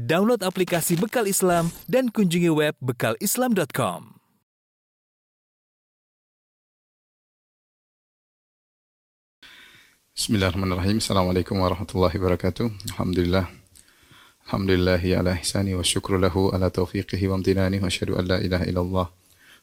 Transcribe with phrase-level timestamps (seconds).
[0.00, 4.16] Download aplikasi Bekal Islam dan kunjungi web bekalislam.com.
[10.16, 11.04] Bismillahirrahmanirrahim.
[11.04, 12.96] Assalamualaikum warahmatullahi wabarakatuh.
[12.96, 13.44] Alhamdulillah.
[14.48, 18.64] Alhamdulillahi ala ihsani wa syukru lahu ala taufiqihi wa amtinani wa asyhadu an la ilaha
[18.64, 19.06] illallah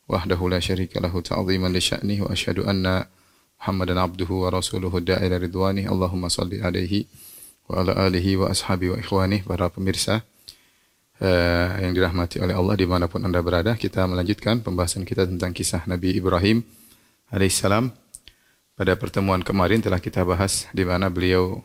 [0.06, 3.10] wahdahu la syarika lahu ta'ziman li sya'ni wa asyhadu anna
[3.58, 5.90] Muhammadan abduhu wa rasuluhu da'ila ridwani.
[5.90, 7.37] Allahumma salli alaihi wa
[7.76, 10.24] ala alihi wa ashabi wa ikhwani para pemirsa
[11.20, 15.52] uh, yang dirahmati oleh Allah di mana pun anda berada kita melanjutkan pembahasan kita tentang
[15.52, 16.64] kisah Nabi Ibrahim
[17.34, 17.92] alaihissalam
[18.78, 21.60] pada pertemuan kemarin telah kita bahas di mana beliau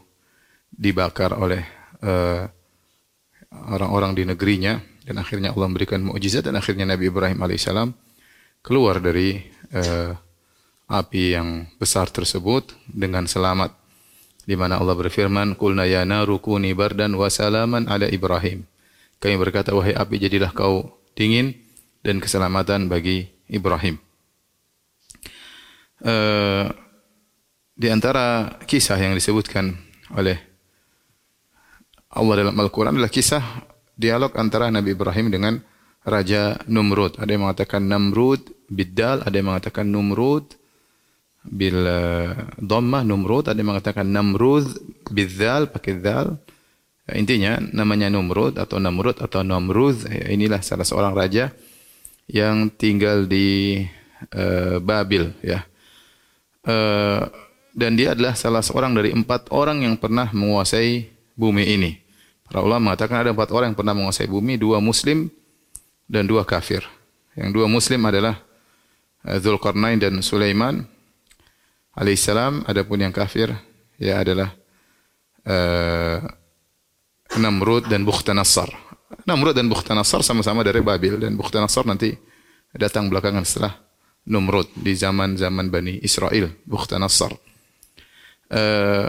[0.72, 1.60] dibakar oleh
[2.00, 2.48] eh,
[3.68, 7.92] orang-orang uh, di negerinya dan akhirnya Allah memberikan mukjizat dan akhirnya Nabi Ibrahim alaihissalam
[8.64, 9.44] keluar dari
[9.76, 10.16] uh,
[10.88, 13.81] api yang besar tersebut dengan selamat
[14.42, 18.66] di mana Allah berfirman qulna ya naru kuni bardan wa salaman ala Ibrahim
[19.22, 21.54] kami berkata wahai api jadilah kau dingin
[22.02, 23.98] dan keselamatan bagi Ibrahim
[26.02, 26.66] uh,
[27.72, 29.78] di antara kisah yang disebutkan
[30.14, 30.38] oleh
[32.12, 33.64] Allah dalam Al-Quran adalah kisah
[33.96, 35.54] dialog antara Nabi Ibrahim dengan
[36.02, 37.16] Raja Numrud.
[37.16, 40.60] Ada yang mengatakan Namrud biddal, ada yang mengatakan Numrud
[41.46, 44.66] bil eh, dhammah Numrud, ada yang mengatakan Namrud
[45.10, 46.38] bidzal pakai dzal.
[47.12, 50.06] Intinya namanya Numrud atau Namrud atau Namrud.
[50.30, 51.50] Inilah salah seorang raja
[52.30, 53.82] yang tinggal di
[54.30, 55.66] uh, Babil ya.
[56.62, 57.26] Uh,
[57.74, 61.92] dan dia adalah salah seorang dari empat orang yang pernah menguasai bumi ini.
[62.46, 65.32] Para ulama mengatakan ada empat orang yang pernah menguasai bumi, dua muslim
[66.06, 66.84] dan dua kafir.
[67.32, 68.36] Yang dua muslim adalah
[69.24, 70.84] eh, Zulkarnain dan Sulaiman
[71.96, 72.64] alaihissalam.
[72.68, 73.52] Adapun yang kafir
[74.00, 74.52] ya adalah
[75.46, 76.18] uh,
[77.38, 78.68] Namrud dan Bukhtanassar.
[79.28, 82.12] Namrud dan Bukhtanassar sama-sama dari Babil dan Bukhtanassar nanti
[82.72, 83.74] datang belakangan setelah
[84.22, 87.34] Numrud di zaman-zaman Bani Israel, Bukhtanassar.
[88.52, 89.08] Uh,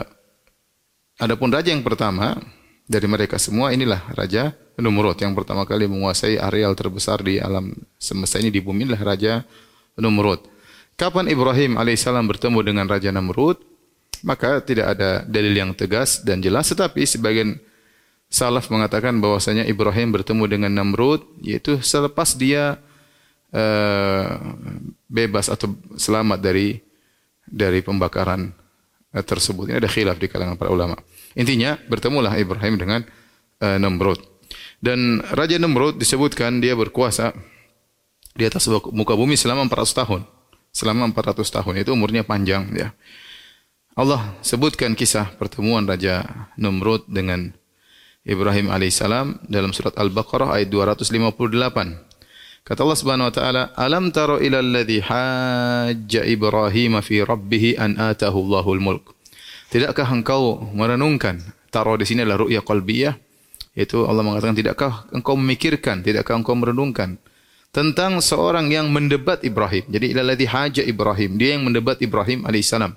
[1.20, 2.40] adapun raja yang pertama
[2.88, 8.40] dari mereka semua inilah raja Numrud yang pertama kali menguasai areal terbesar di alam semesta
[8.40, 9.34] ini di bumi inilah raja
[10.00, 10.53] Numrud.
[10.96, 13.60] Kapan Ibrahim alaihissalam bertemu dengan raja Namrud?
[14.24, 17.60] Maka tidak ada dalil yang tegas dan jelas tetapi sebagian
[18.32, 22.80] salaf mengatakan bahwasanya Ibrahim bertemu dengan Namrud yaitu selepas dia
[23.52, 24.28] uh,
[25.12, 26.80] bebas atau selamat dari
[27.44, 28.56] dari pembakaran
[29.14, 29.70] Eh, tersebut.
[29.70, 30.98] Ini ada khilaf di kalangan para ulama.
[31.38, 33.06] Intinya bertemulah Ibrahim dengan
[33.62, 34.18] uh, Namrud.
[34.82, 37.30] Dan Raja Namrud disebutkan dia berkuasa
[38.34, 40.22] di atas muka bumi selama 400 tahun.
[40.74, 42.90] Selama 400 tahun itu umurnya panjang ya.
[43.94, 47.54] Allah sebutkan kisah pertemuan Raja Namrud dengan
[48.26, 52.66] Ibrahim alaihissalam dalam surat Al-Baqarah ayat 258.
[52.66, 58.42] Kata Allah Subhanahu wa taala, "Alam taro ila alladhi hajja Ibrahim fi rabbih an atahu
[58.50, 59.14] Allahul mulk."
[59.70, 61.38] Tidakkah engkau merenungkan?
[61.70, 63.14] Taro di sini adalah ru'ya qalbiyah,
[63.78, 67.22] yaitu Allah mengatakan, tidakkah engkau memikirkan, tidakkah engkau merenungkan
[67.74, 69.84] tentang seorang yang mendebat Ibrahim.
[69.90, 72.94] Jadi ila alladhi hajja Ibrahim, dia yang mendebat Ibrahim alaihissalam.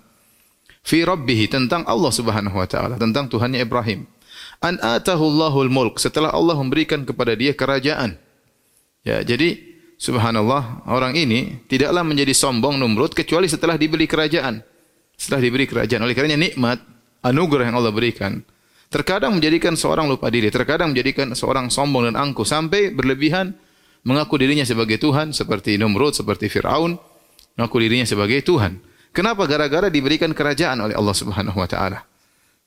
[0.84, 4.04] Fi rabbih tentang Allah Subhanahu wa taala, tentang Tuhannya Ibrahim.
[4.60, 8.20] An atahu Allahul mulk, setelah Allah memberikan kepada dia kerajaan.
[9.00, 9.56] Ya, jadi
[9.96, 14.60] subhanallah orang ini tidaklah menjadi sombong Numrud kecuali setelah diberi kerajaan.
[15.16, 16.04] Setelah diberi kerajaan.
[16.04, 16.84] Oleh kerana nikmat
[17.24, 18.44] anugerah yang Allah berikan
[18.86, 23.58] terkadang menjadikan seorang lupa diri, terkadang menjadikan seorang sombong dan angkuh sampai berlebihan
[24.06, 26.94] mengaku dirinya sebagai Tuhan seperti Numrud, seperti Firaun,
[27.58, 28.78] mengaku dirinya sebagai Tuhan.
[29.10, 29.50] Kenapa?
[29.50, 32.06] Gara-gara diberikan kerajaan oleh Allah Subhanahu wa taala.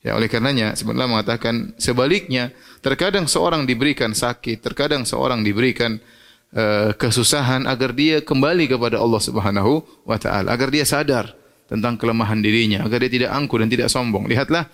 [0.00, 2.52] Ya, oleh karenanya sebenarnya mengatakan sebaliknya,
[2.84, 6.00] terkadang seorang diberikan sakit, terkadang seorang diberikan
[6.56, 11.36] uh, kesusahan agar dia kembali kepada Allah Subhanahu wa taala, agar dia sadar
[11.68, 14.24] tentang kelemahan dirinya, agar dia tidak angkuh dan tidak sombong.
[14.28, 14.68] Lihatlah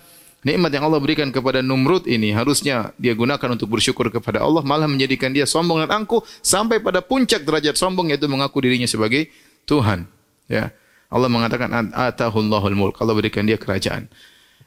[0.47, 4.87] nikmat yang Allah berikan kepada Numrud ini harusnya dia gunakan untuk bersyukur kepada Allah, malah
[4.87, 9.27] menjadikan dia sombong dan angkuh sampai pada puncak derajat sombong yaitu mengaku dirinya sebagai
[9.67, 10.07] Tuhan.
[10.47, 10.71] Ya.
[11.11, 12.95] Allah mengatakan atahullahu mulk.
[13.03, 14.07] Allah berikan dia kerajaan.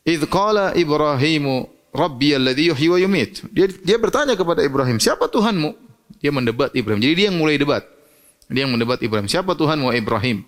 [0.04, 3.44] Idz qala Ibrahimu Rabbi alladhi yuhyi wa yumit.
[3.48, 7.00] Dia dia bertanya kepada Ibrahim, "Siapa Tuhanmu?" Dia mendebat Ibrahim.
[7.00, 7.86] Jadi dia yang mulai debat.
[8.50, 9.30] Dia yang mendebat Ibrahim.
[9.30, 10.42] Siapa Tuhan wa Ibrahim?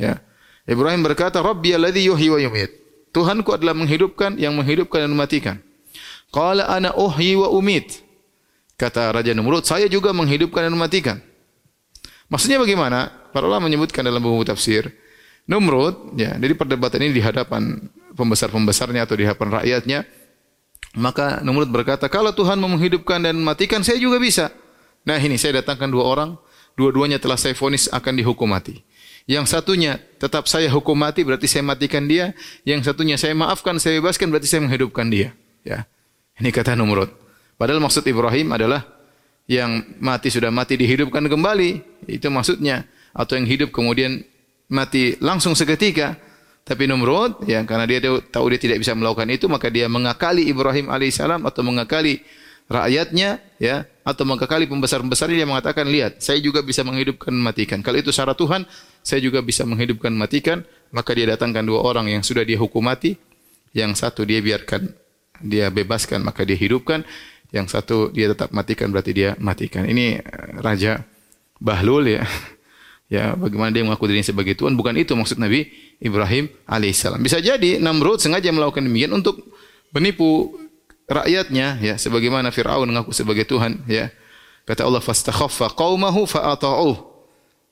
[0.00, 0.24] Ya.
[0.64, 2.72] Ibrahim berkata, Rabbi alladhi yuhyi wa yumit.
[3.18, 5.56] Tuhanku adalah menghidupkan, yang menghidupkan dan mematikan.
[6.30, 8.06] Qala ana uhyi wa umit.
[8.78, 11.18] Kata Raja Numrud, saya juga menghidupkan dan mematikan.
[12.30, 13.10] Maksudnya bagaimana?
[13.34, 14.94] Para ulama menyebutkan dalam buku tafsir.
[15.50, 19.98] Numrud, ya, jadi perdebatan ini di hadapan pembesar-pembesarnya atau di hadapan rakyatnya,
[20.96, 24.48] Maka Numrud berkata, kalau Tuhan menghidupkan dan mematikan, saya juga bisa.
[25.04, 26.30] Nah ini saya datangkan dua orang,
[26.80, 28.80] dua-duanya telah saya vonis akan dihukum mati.
[29.28, 32.32] Yang satunya tetap saya hukum mati berarti saya matikan dia.
[32.64, 35.36] Yang satunya saya maafkan, saya bebaskan berarti saya menghidupkan dia.
[35.68, 35.84] Ya.
[36.40, 37.12] Ini kata Numrud.
[37.60, 38.88] Padahal maksud Ibrahim adalah
[39.44, 42.00] yang mati sudah mati dihidupkan kembali.
[42.08, 42.88] Itu maksudnya.
[43.12, 44.24] Atau yang hidup kemudian
[44.72, 46.16] mati langsung seketika.
[46.64, 48.00] Tapi Numrud, ya karena dia
[48.32, 52.20] tahu dia tidak bisa melakukan itu, maka dia mengakali Ibrahim alaihissalam atau mengakali
[52.68, 57.84] rakyatnya, ya atau mengakali pembesar-pembesarnya dia mengatakan, lihat, saya juga bisa menghidupkan matikan.
[57.84, 58.64] Kalau itu syarat Tuhan,
[59.08, 60.68] saya juga bisa menghidupkan matikan.
[60.92, 63.16] Maka dia datangkan dua orang yang sudah dia hukum mati,
[63.76, 64.88] yang satu dia biarkan,
[65.40, 67.08] dia bebaskan, maka dia hidupkan.
[67.48, 69.88] Yang satu dia tetap matikan, berarti dia matikan.
[69.88, 71.00] Ini eh, Raja
[71.56, 72.24] Bahlul ya.
[73.08, 74.76] Ya, bagaimana dia mengaku dirinya sebagai Tuhan?
[74.76, 75.64] Bukan itu maksud Nabi
[75.96, 77.16] Ibrahim alaihissalam.
[77.24, 79.48] Bisa jadi Namrud sengaja melakukan demikian untuk
[79.96, 80.52] menipu
[81.08, 84.12] rakyatnya, ya, sebagaimana Fir'aun mengaku sebagai Tuhan, ya.
[84.68, 87.07] Kata Allah, "Fastakhaffa qaumahu fa'ata'uh."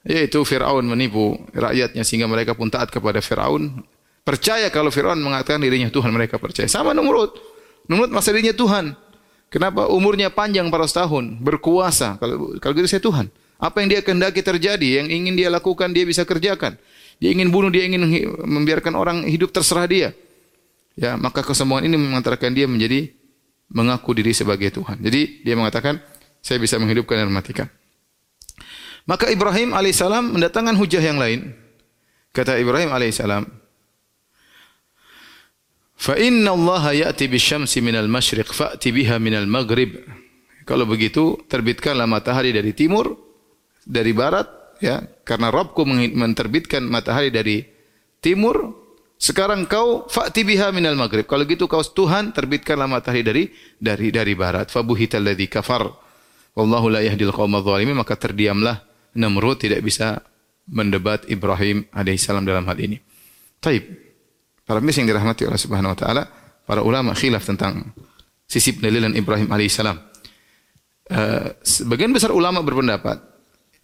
[0.07, 3.83] Yaitu Fir'aun menipu rakyatnya sehingga mereka pun taat kepada Fir'aun.
[4.23, 6.71] Percaya kalau Fir'aun mengatakan dirinya Tuhan, mereka percaya.
[6.71, 7.35] Sama Namrud.
[7.91, 8.95] Namrud masa dirinya Tuhan.
[9.51, 12.19] Kenapa umurnya panjang para tahun, berkuasa.
[12.19, 13.27] Kalau kalau gitu saya Tuhan.
[13.57, 16.77] Apa yang dia kehendaki terjadi, yang ingin dia lakukan dia bisa kerjakan.
[17.17, 18.05] Dia ingin bunuh, dia ingin
[18.45, 20.13] membiarkan orang hidup terserah dia.
[20.97, 23.09] Ya, maka kesombongan ini mengantarkan dia menjadi
[23.73, 25.01] mengaku diri sebagai Tuhan.
[25.01, 26.01] Jadi dia mengatakan,
[26.45, 27.67] saya bisa menghidupkan dan mematikan.
[29.07, 31.55] Maka Ibrahim alaihissalam mendatangkan hujah yang lain.
[32.35, 33.47] Kata Ibrahim alaihissalam,
[35.95, 40.03] "Fa inna Allah ya'ti bisyamsi minal masyriq fa'ti biha minal maghrib."
[40.67, 43.15] Kalau begitu, terbitkanlah matahari dari timur,
[43.87, 44.51] dari barat
[44.83, 44.99] ya.
[45.23, 47.63] Karena Rabbku menerbitkan matahari dari
[48.19, 48.75] timur.
[49.17, 51.25] Sekarang kau fa'ti biha minal maghrib.
[51.31, 53.45] Kalau gitu kau Tuhan terbitkanlah matahari dari
[53.79, 54.69] dari dari barat.
[54.69, 55.89] Fabuhital kafar.
[56.59, 58.86] Wallahu la yahdil qaumadh maka terdiamlah
[59.17, 60.21] Namrud tidak bisa
[60.71, 62.99] mendebat Ibrahim alaihissalam dalam hal ini.
[63.63, 63.83] Taib.
[64.67, 66.23] Para pemirsa yang dirahmati Allah Subhanahu wa taala,
[66.67, 67.95] para ulama khilaf tentang
[68.51, 69.97] sisi pendalilan Ibrahim alaihissalam.
[71.07, 73.23] Uh, sebagian besar ulama berpendapat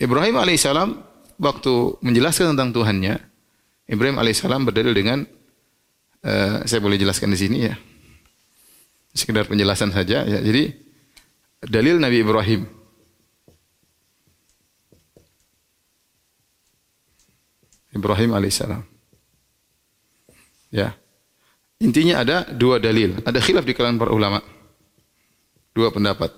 [0.02, 0.98] Ibrahim alaihissalam
[1.38, 3.14] waktu menjelaskan tentang Tuhannya,
[3.86, 5.22] Ibrahim alaihissalam berdalil dengan
[6.26, 7.78] uh, saya boleh jelaskan di sini ya.
[9.14, 10.38] Sekedar penjelasan saja ya.
[10.42, 10.72] Jadi
[11.62, 12.81] dalil Nabi Ibrahim
[17.92, 18.82] Ibrahim alaihissalam.
[20.72, 20.96] Ya.
[21.78, 23.20] Intinya ada dua dalil.
[23.22, 24.40] Ada khilaf di kalangan para ulama.
[25.76, 26.32] Dua pendapat.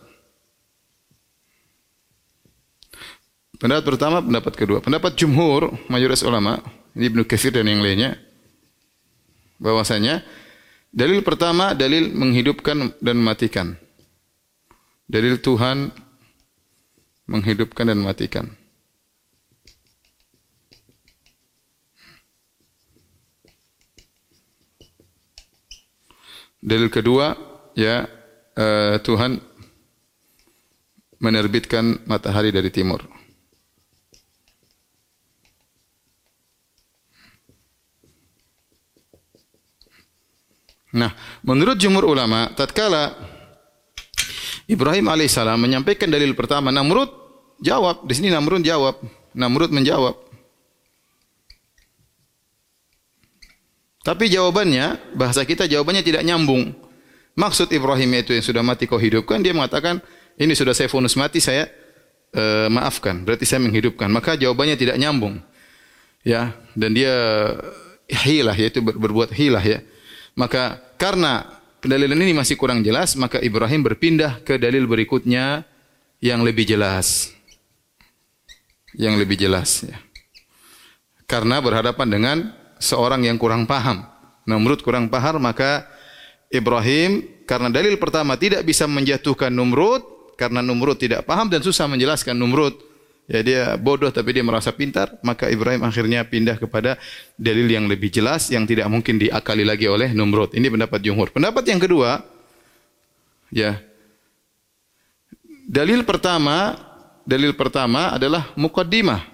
[3.58, 4.78] Pendapat pertama, pendapat kedua.
[4.82, 6.58] Pendapat jumhur, mayoritas ulama,
[6.98, 8.18] ini Ibnu Katsir dan yang lainnya,
[9.62, 10.26] bahwasanya
[10.90, 13.78] dalil pertama dalil menghidupkan dan mematikan.
[15.06, 15.92] Dalil Tuhan
[17.30, 18.50] menghidupkan dan mematikan.
[26.64, 27.36] Dalil kedua,
[27.76, 28.08] ya
[28.56, 29.36] uh, Tuhan
[31.20, 33.04] menerbitkan matahari dari timur.
[40.94, 41.12] Nah,
[41.44, 43.12] menurut jumhur ulama, tatkala
[44.64, 47.12] Ibrahim alaihissalam menyampaikan dalil pertama, Namrud
[47.60, 48.08] jawab.
[48.08, 49.04] Di sini Namrud jawab.
[49.36, 50.23] Namrud menjawab.
[54.04, 56.76] Tapi jawabannya, bahasa kita jawabannya tidak nyambung.
[57.34, 60.04] Maksud Ibrahim itu yang sudah mati kau hidupkan, dia mengatakan,
[60.36, 61.72] ini sudah saya fonus mati, saya
[62.36, 63.24] uh, maafkan.
[63.24, 64.12] Berarti saya menghidupkan.
[64.12, 65.40] Maka jawabannya tidak nyambung.
[66.20, 67.12] Ya, dan dia
[68.12, 69.80] hilah, yaitu berbuat hilah ya.
[70.36, 71.46] Maka karena
[71.80, 75.64] pendalilan ini masih kurang jelas, maka Ibrahim berpindah ke dalil berikutnya
[76.20, 77.32] yang lebih jelas.
[78.94, 79.96] Yang lebih jelas ya.
[81.24, 82.36] Karena berhadapan dengan
[82.78, 84.06] seorang yang kurang paham.
[84.44, 85.88] Menurut kurang paham maka
[86.52, 90.04] Ibrahim karena dalil pertama tidak bisa menjatuhkan Numrud
[90.36, 92.76] karena Numrud tidak paham dan susah menjelaskan Numrud
[93.24, 97.00] Ya dia bodoh tapi dia merasa pintar, maka Ibrahim akhirnya pindah kepada
[97.40, 100.52] dalil yang lebih jelas yang tidak mungkin diakali lagi oleh Numrud.
[100.52, 101.32] Ini pendapat jumhur.
[101.32, 102.20] Pendapat yang kedua,
[103.48, 103.80] ya.
[105.64, 106.76] Dalil pertama,
[107.24, 109.33] dalil pertama adalah mukaddimah.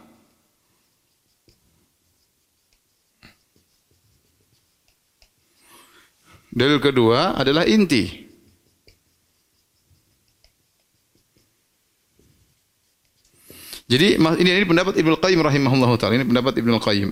[6.51, 8.29] Dalil kedua adalah inti.
[13.91, 16.19] Jadi ini, ini pendapat Ibnu Qayyim rahimahullahu taala.
[16.19, 17.11] Ini pendapat Ibnu Qayyim.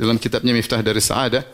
[0.00, 1.44] Dalam kitabnya Miftah dari Sa'adah,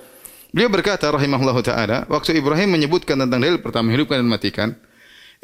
[0.49, 4.69] Beliau berkata rahimahullahu taala, waktu Ibrahim menyebutkan tentang dalil pertama hidupkan dan matikan,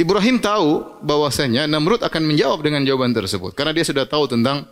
[0.00, 4.64] Ibrahim tahu bahwasanya Namrud akan menjawab dengan jawaban tersebut karena dia sudah tahu tentang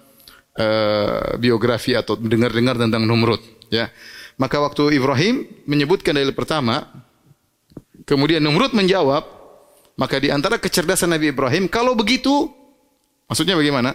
[0.56, 3.92] uh, biografi atau dengar-dengar tentang Namrud, ya.
[4.40, 6.88] Maka waktu Ibrahim menyebutkan dalil pertama,
[8.08, 9.24] kemudian Namrud menjawab,
[9.94, 12.48] maka di antara kecerdasan Nabi Ibrahim, kalau begitu,
[13.28, 13.94] maksudnya bagaimana?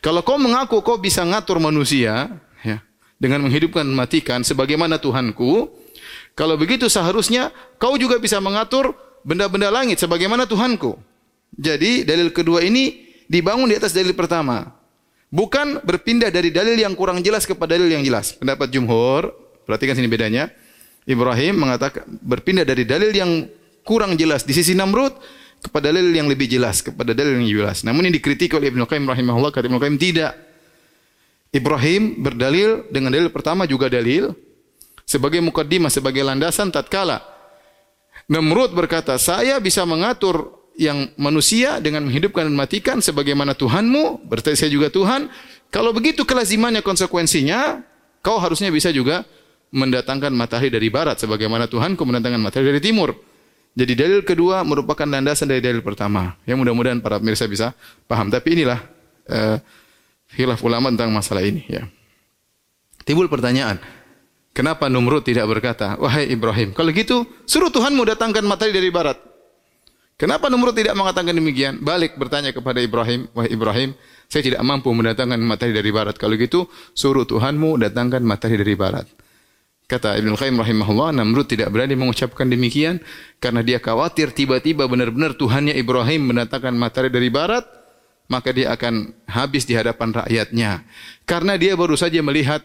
[0.00, 2.32] Kalau kau mengaku kau bisa ngatur manusia,
[2.64, 2.80] ya,
[3.20, 5.68] dengan menghidupkan matikan, sebagaimana Tuhanku,
[6.34, 10.98] kalau begitu seharusnya kau juga bisa mengatur benda-benda langit, sebagaimana Tuhanku.
[11.54, 14.74] Jadi dalil kedua ini dibangun di atas dalil pertama.
[15.34, 18.34] Bukan berpindah dari dalil yang kurang jelas kepada dalil yang jelas.
[18.34, 20.52] Pendapat jumhur, Perhatikan sini bedanya.
[21.04, 23.44] Ibrahim mengatakan berpindah dari dalil yang
[23.84, 25.12] kurang jelas di sisi Namrud
[25.60, 27.84] kepada dalil yang lebih jelas, kepada dalil yang jelas.
[27.84, 30.32] Namun ini dikritik oleh Ibnu Qayyim rahimahullah, kata Ibnu Qayyim tidak.
[31.52, 34.32] Ibrahim berdalil dengan dalil pertama juga dalil
[35.04, 37.34] sebagai mukaddimah, sebagai landasan tatkala
[38.24, 44.72] Namrud berkata, "Saya bisa mengatur yang manusia dengan menghidupkan dan matikan sebagaimana Tuhanmu, berarti saya
[44.72, 45.30] juga Tuhan.
[45.70, 47.82] Kalau begitu kelazimannya konsekuensinya,
[48.24, 49.22] kau harusnya bisa juga
[49.74, 53.10] mendatangkan matahari dari barat sebagaimana Tuhanku mendatangkan matahari dari timur.
[53.74, 56.38] Jadi dalil kedua merupakan landasan dari dalil pertama.
[56.46, 57.74] Yang mudah-mudahan para pemirsa bisa
[58.06, 58.30] paham.
[58.30, 58.78] Tapi inilah
[59.26, 59.58] uh,
[60.30, 61.82] khilaf ulama tentang masalah ini ya.
[63.02, 63.82] Timbul pertanyaan,
[64.54, 69.18] kenapa Numrud tidak berkata, "Wahai Ibrahim, kalau gitu suruh Tuhanmu datangkan matahari dari barat."
[70.14, 71.82] Kenapa Numrud tidak mengatakan demikian?
[71.82, 73.90] Balik bertanya kepada Ibrahim, "Wahai Ibrahim,
[74.30, 76.14] saya tidak mampu mendatangkan matahari dari barat.
[76.14, 79.23] Kalau gitu, suruh Tuhanmu datangkan matahari dari barat."
[79.84, 83.04] Kata Ibnu Qayyim rahimahullah, Namrud tidak berani mengucapkan demikian
[83.36, 87.68] karena dia khawatir tiba-tiba benar-benar Tuhannya Ibrahim mendatangkan matahari dari barat,
[88.32, 90.88] maka dia akan habis di hadapan rakyatnya.
[91.28, 92.64] Karena dia baru saja melihat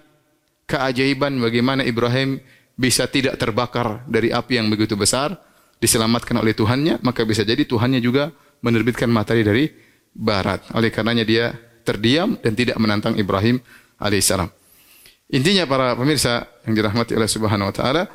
[0.64, 2.40] keajaiban bagaimana Ibrahim
[2.80, 5.36] bisa tidak terbakar dari api yang begitu besar,
[5.84, 8.32] diselamatkan oleh Tuhannya, maka bisa jadi Tuhannya juga
[8.64, 9.68] menerbitkan matahari dari
[10.16, 10.64] barat.
[10.72, 11.52] Oleh karenanya dia
[11.84, 13.60] terdiam dan tidak menantang Ibrahim
[14.00, 14.48] alaihissalam.
[15.30, 18.10] Intinya para pemirsa yang dirahmati oleh Subhanahu wa taala,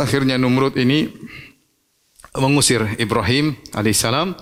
[0.00, 1.12] akhirnya Numrud ini
[2.32, 4.32] mengusir Ibrahim alaihissalam.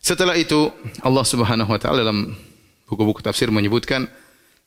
[0.00, 0.72] Setelah itu
[1.04, 2.32] Allah Subhanahu wa taala dalam
[2.88, 4.08] buku-buku tafsir menyebutkan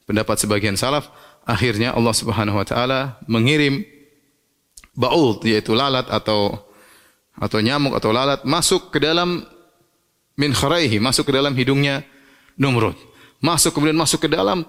[0.05, 1.09] pendapat sebagian salaf,
[1.49, 3.81] akhirnya Allah Subhanahu wa taala mengirim
[4.93, 6.61] baul yaitu lalat atau
[7.39, 9.41] atau nyamuk atau lalat masuk ke dalam
[10.37, 12.05] min kharaihi, masuk ke dalam hidungnya
[12.53, 12.93] Numrud.
[13.41, 14.67] Masuk kemudian masuk ke dalam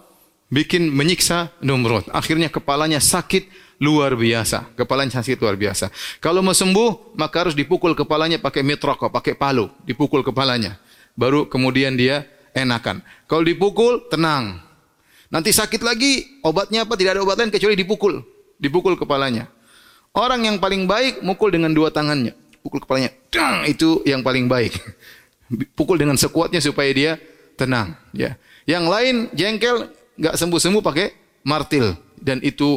[0.51, 2.11] bikin menyiksa Numrud.
[2.11, 3.49] Akhirnya kepalanya sakit
[3.81, 4.77] luar biasa.
[4.77, 5.89] Kepalanya sakit luar biasa.
[6.21, 10.77] Kalau mau sembuh, maka harus dipukul kepalanya pakai mitroko, pakai palu, dipukul kepalanya.
[11.17, 13.01] Baru kemudian dia enakan.
[13.25, 14.61] Kalau dipukul, tenang.
[15.31, 16.99] Nanti sakit lagi, obatnya apa?
[16.99, 18.21] Tidak ada obat lain kecuali dipukul.
[18.59, 19.49] Dipukul kepalanya.
[20.11, 22.35] Orang yang paling baik mukul dengan dua tangannya.
[22.61, 23.15] Pukul kepalanya.
[23.31, 24.75] Dang, itu yang paling baik.
[25.79, 27.13] Pukul dengan sekuatnya supaya dia
[27.55, 27.95] tenang.
[28.11, 28.35] Ya.
[28.67, 29.77] Yang lain jengkel
[30.21, 31.07] nggak sembuh-sembuh pakai
[31.49, 31.97] martil.
[32.21, 32.77] Dan itu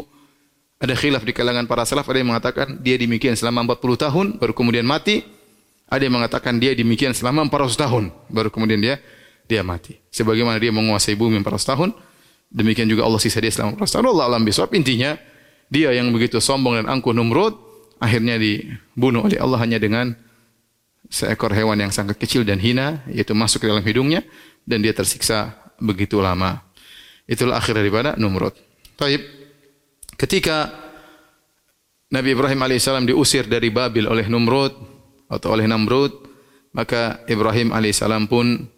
[0.80, 2.08] ada khilaf di kalangan para salaf.
[2.08, 5.22] Ada yang mengatakan dia demikian selama 40 tahun baru kemudian mati.
[5.92, 8.96] Ada yang mengatakan dia demikian selama 400 tahun baru kemudian dia
[9.46, 10.00] dia mati.
[10.10, 11.90] Sebagaimana dia menguasai bumi 400 tahun
[12.50, 14.06] demikian juga Allah sisa dia selama 400 tahun.
[14.16, 14.72] Allah alam bisawab.
[14.74, 15.20] Intinya
[15.68, 17.54] dia yang begitu sombong dan angkuh Numrud
[18.00, 20.16] akhirnya dibunuh oleh Allah hanya dengan
[21.08, 24.26] seekor hewan yang sangat kecil dan hina yaitu masuk ke dalam hidungnya
[24.68, 26.64] dan dia tersiksa begitu lama
[27.24, 28.56] Itulah akhir daripada Numrud.
[29.00, 29.22] Taib.
[30.14, 30.70] Ketika
[32.14, 34.76] Nabi Ibrahim alaihissalam diusir dari Babil oleh Numrud
[35.32, 36.14] atau oleh Namrud,
[36.76, 38.70] maka Ibrahim alaihissalam pun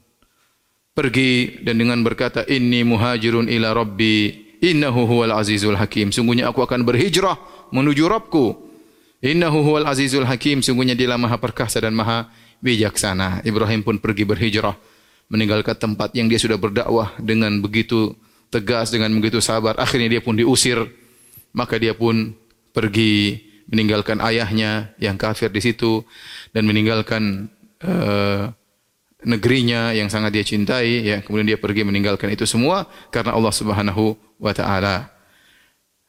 [0.96, 4.32] pergi dan dengan berkata, Inni muhajirun ila Rabbi,
[4.64, 6.16] innahu huwal azizul hakim.
[6.16, 7.36] Sungguhnya aku akan berhijrah
[7.76, 8.56] menuju Rabbku.
[9.20, 10.64] Innahu huwal azizul hakim.
[10.64, 12.32] Sungguhnya dia maha perkasa dan maha
[12.64, 13.44] bijaksana.
[13.44, 14.78] Ibrahim pun pergi berhijrah
[15.28, 18.14] meninggalkan tempat yang dia sudah berdakwah dengan begitu
[18.56, 19.76] tegas dengan begitu sabar.
[19.76, 20.80] Akhirnya dia pun diusir.
[21.52, 22.36] Maka dia pun
[22.72, 26.04] pergi meninggalkan ayahnya yang kafir di situ
[26.52, 27.50] dan meninggalkan
[27.82, 28.52] uh,
[29.26, 34.14] negerinya yang sangat dia cintai ya kemudian dia pergi meninggalkan itu semua karena Allah Subhanahu
[34.38, 35.10] wa taala.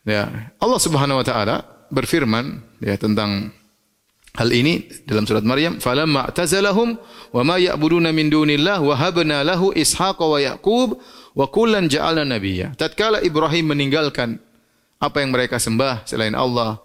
[0.06, 1.56] Ya, Allah Subhanahu wa taala
[1.90, 3.50] berfirman ya tentang
[4.37, 7.00] hal ini dalam surat Maryam, "Falamma i'tazalahum
[7.33, 11.00] wa ma ya'buduna min dunillah wa habna lahu Ishaqa wa Yaqub
[11.37, 12.73] Wa kullan ja'alna nabiyya.
[12.81, 14.40] Tatkala Ibrahim meninggalkan
[14.97, 16.81] apa yang mereka sembah selain Allah,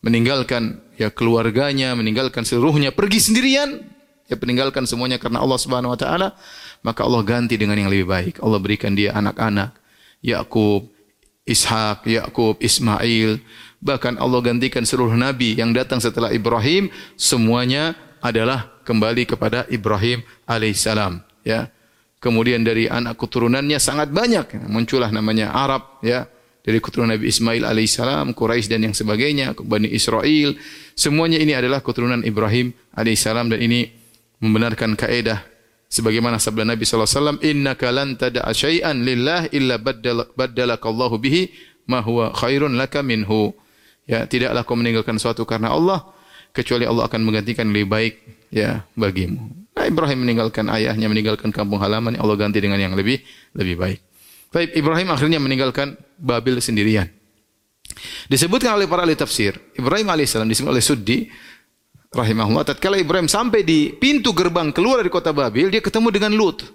[0.00, 3.84] meninggalkan ya keluarganya, meninggalkan seluruhnya, pergi sendirian,
[4.24, 6.32] ya meninggalkan semuanya karena Allah Subhanahu wa taala,
[6.80, 8.34] maka Allah ganti dengan yang lebih baik.
[8.40, 9.76] Allah berikan dia anak-anak,
[10.24, 10.88] Yakub,
[11.44, 13.36] Ishak, Yakub, Ismail,
[13.80, 21.24] Bahkan Allah gantikan seluruh nabi yang datang setelah Ibrahim semuanya adalah kembali kepada Ibrahim alaihissalam.
[21.42, 21.72] Ya.
[22.20, 24.68] Kemudian dari anak keturunannya sangat banyak.
[24.68, 25.96] Muncullah namanya Arab.
[26.04, 26.28] Ya.
[26.60, 30.52] Dari keturunan Nabi Ismail alaihissalam, Quraisy dan yang sebagainya, Bani Israel.
[30.92, 33.88] Semuanya ini adalah keturunan Ibrahim alaihissalam dan ini
[34.44, 35.40] membenarkan kaedah
[35.90, 38.08] sebagaimana sabda Nabi sallallahu alaihi wasallam innaka lan
[39.02, 39.76] lillah illa
[40.36, 41.50] baddalaka Allahu bihi
[41.90, 43.50] ma huwa khairun laka minhu
[44.10, 46.02] ya tidaklah kau meninggalkan sesuatu karena Allah
[46.50, 48.14] kecuali Allah akan menggantikan lebih baik
[48.50, 49.38] ya bagimu.
[49.70, 53.22] Nah, Ibrahim meninggalkan ayahnya, meninggalkan kampung halaman, Allah ganti dengan yang lebih
[53.54, 53.98] lebih baik.
[54.50, 57.06] Baik, Ibrahim akhirnya meninggalkan Babil sendirian.
[58.26, 61.18] Disebutkan oleh para ahli tafsir, Ibrahim alaihissalam disebut oleh Suddi
[62.10, 66.66] rahimahullah, tatkala Ibrahim sampai di pintu gerbang keluar dari kota Babil, dia ketemu dengan Lut.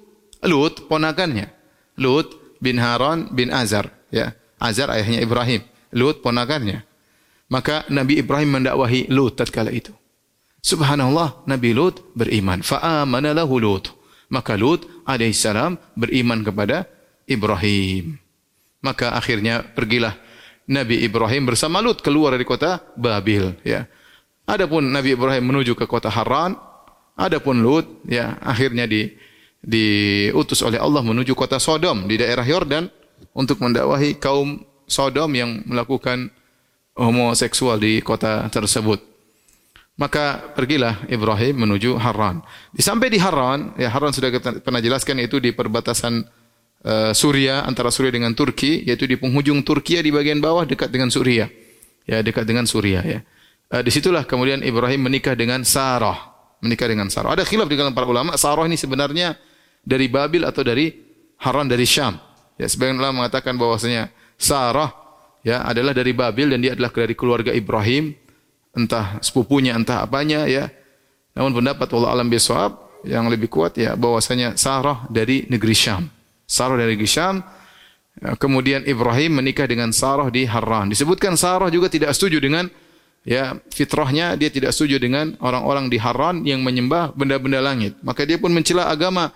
[0.48, 1.52] Lut ponakannya.
[2.00, 4.32] Lut bin Haran bin Azar, ya.
[4.56, 5.62] Azar ayahnya Ibrahim.
[5.92, 6.95] Lut ponakannya.
[7.50, 9.94] Maka Nabi Ibrahim mendakwahi Lut tatkala itu.
[10.66, 12.66] Subhanallah, Nabi Lut beriman.
[12.66, 13.94] Fa'amana lahu Lut.
[14.34, 16.90] Maka Lut alaihissalam beriman kepada
[17.30, 18.18] Ibrahim.
[18.82, 20.18] Maka akhirnya pergilah
[20.66, 23.54] Nabi Ibrahim bersama Lut keluar dari kota Babil.
[23.62, 23.86] Ya.
[24.50, 26.58] Adapun Nabi Ibrahim menuju ke kota Haran,
[27.14, 29.10] adapun Lut ya akhirnya di
[29.66, 32.86] diutus oleh Allah menuju kota Sodom di daerah Yordan
[33.34, 36.30] untuk mendakwahi kaum Sodom yang melakukan
[36.96, 39.04] homoseksual di kota tersebut.
[39.96, 42.44] Maka pergilah Ibrahim menuju Haran.
[42.76, 46.28] Sampai di Haran, ya Haran sudah kita pernah jelaskan itu di perbatasan
[46.84, 51.08] uh, Suria antara Suria dengan Turki, yaitu di penghujung Turki di bagian bawah dekat dengan
[51.08, 51.48] Suria.
[52.04, 53.24] Ya, dekat dengan Suria ya.
[53.72, 56.28] Uh, di situlah kemudian Ibrahim menikah dengan Sarah,
[56.60, 57.32] menikah dengan Sarah.
[57.32, 59.40] Ada khilaf di kalangan para ulama, Sarah ini sebenarnya
[59.80, 60.92] dari Babil atau dari
[61.40, 62.20] Haran dari Syam.
[62.60, 65.05] Ya, sebagian ulama mengatakan bahwasanya Sarah
[65.46, 68.18] ya adalah dari Babil dan dia adalah dari keluarga Ibrahim.
[68.76, 70.68] Entah sepupunya entah apanya ya.
[71.38, 76.10] Namun pendapat Allah alam bisawab yang lebih kuat ya bahwasanya Sarah dari negeri Syam.
[76.50, 77.46] Sarah dari negeri Syam.
[78.16, 80.90] Ya, kemudian Ibrahim menikah dengan Sarah di Harran.
[80.90, 82.68] Disebutkan Sarah juga tidak setuju dengan
[83.24, 84.36] ya fitrahnya.
[84.36, 87.96] Dia tidak setuju dengan orang-orang di Harran yang menyembah benda-benda langit.
[88.04, 89.32] Maka dia pun mencela agama.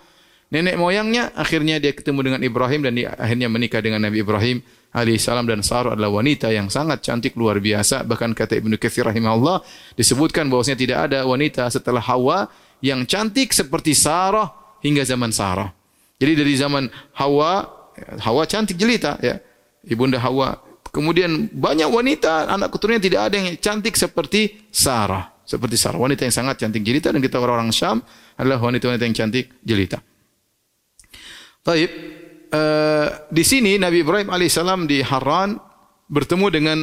[0.49, 5.45] Nenek moyangnya akhirnya dia ketemu dengan Ibrahim dan dia akhirnya menikah dengan Nabi Ibrahim alaihissalam
[5.45, 9.62] dan Sarah adalah wanita yang sangat cantik luar biasa bahkan kata Ibnu Katsir rahimahullah
[9.93, 12.49] disebutkan bahwasanya tidak ada wanita setelah Hawa
[12.82, 14.49] yang cantik seperti Sarah
[14.82, 15.69] hingga zaman Sarah.
[16.19, 17.80] Jadi dari zaman Hawa
[18.23, 19.39] Hawa cantik jelita ya.
[19.88, 20.60] Ibunda Hawa.
[20.89, 25.38] Kemudian banyak wanita anak keturunannya tidak ada yang cantik seperti Sarah.
[25.45, 28.06] Seperti Sarah, wanita yang sangat cantik jelita dan kita orang-orang Syam
[28.38, 29.97] adalah wanita-wanita yang cantik jelita.
[31.65, 31.89] Baik,
[32.53, 35.57] uh, di sini Nabi Ibrahim alaihissalam di Haran
[36.09, 36.77] bertemu dengan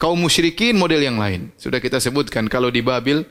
[0.00, 1.52] kaum musyrikin model yang lain.
[1.60, 3.22] Sudah kita sebutkan kalau di Babil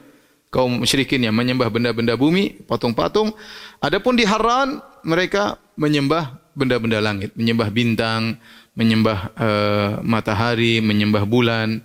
[0.51, 3.33] kaum musyrikin yang menyembah benda-benda bumi, patung-patung.
[3.79, 8.35] Adapun di Haran mereka menyembah benda-benda langit, menyembah bintang,
[8.75, 11.81] menyembah uh, matahari, menyembah bulan.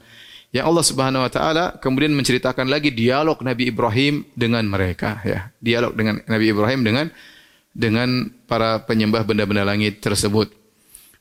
[0.54, 5.50] Ya Allah Subhanahu wa taala kemudian menceritakan lagi dialog Nabi Ibrahim dengan mereka ya.
[5.58, 7.06] Dialog dengan Nabi Ibrahim dengan
[7.76, 10.48] dengan para penyembah benda-benda langit tersebut.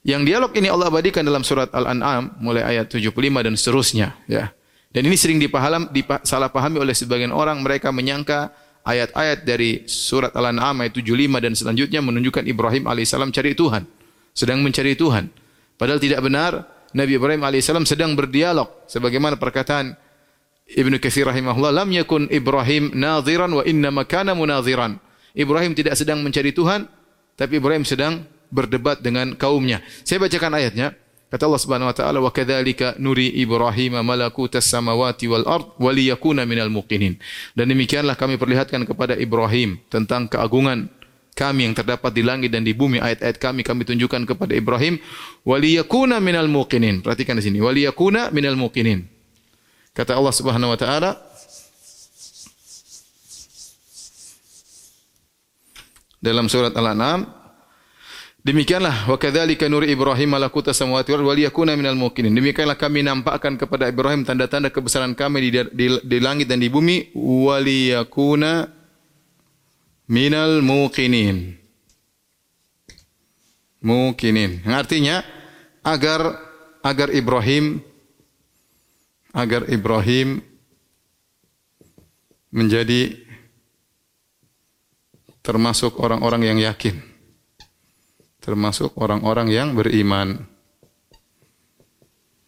[0.07, 3.11] Yang dialog ini Allah abadikan dalam surat Al-An'am mulai ayat 75
[3.43, 4.55] dan seterusnya ya.
[4.95, 5.91] Dan ini sering dipaham
[6.23, 8.55] salah pahami oleh sebagian orang mereka menyangka
[8.87, 13.83] ayat-ayat dari surat Al-An'am ayat 75 dan selanjutnya menunjukkan Ibrahim alaihissalam cari Tuhan,
[14.31, 15.27] sedang mencari Tuhan.
[15.75, 16.63] Padahal tidak benar,
[16.95, 19.99] Nabi Ibrahim alaihissalam sedang berdialog sebagaimana perkataan
[20.65, 25.01] Ibnu Katsir rahimahullah, "Lam yakun Ibrahim nadhiran wa inna makana munadhiran."
[25.35, 26.87] Ibrahim tidak sedang mencari Tuhan,
[27.35, 29.83] tapi Ibrahim sedang berdebat dengan kaumnya.
[30.07, 30.95] Saya bacakan ayatnya.
[31.25, 36.47] Kata Allah Subhanahu wa taala, "Wa kadzalika nuri Ibrahim malakutas samawati wal ard wa liyakuna
[36.47, 37.19] minal muqinin."
[37.51, 40.87] Dan demikianlah kami perlihatkan kepada Ibrahim tentang keagungan
[41.35, 44.95] kami yang terdapat di langit dan di bumi ayat-ayat kami kami tunjukkan kepada Ibrahim
[45.43, 49.03] waliyakuna minal muqinin perhatikan di sini waliyakuna minal muqinin
[49.91, 51.19] kata Allah Subhanahu wa taala
[56.25, 57.45] dalam surat Al-An'am
[58.45, 62.29] Demikianlah wa kadzalika nuri Ibrahim malakuta samawati wal liyakuna minal muqinin.
[62.29, 67.09] Demikianlah kami nampakkan kepada Ibrahim tanda-tanda kebesaran kami di, di, di langit dan di bumi
[67.17, 68.69] waliyakuna
[70.05, 71.57] minal muqinin.
[73.81, 74.61] Muqinin.
[74.61, 75.25] Yang artinya
[75.81, 76.37] agar
[76.85, 77.81] agar Ibrahim
[79.33, 80.45] agar Ibrahim
[82.53, 83.24] menjadi
[85.45, 86.97] termasuk orang-orang yang yakin.
[88.41, 90.41] Termasuk orang-orang yang beriman.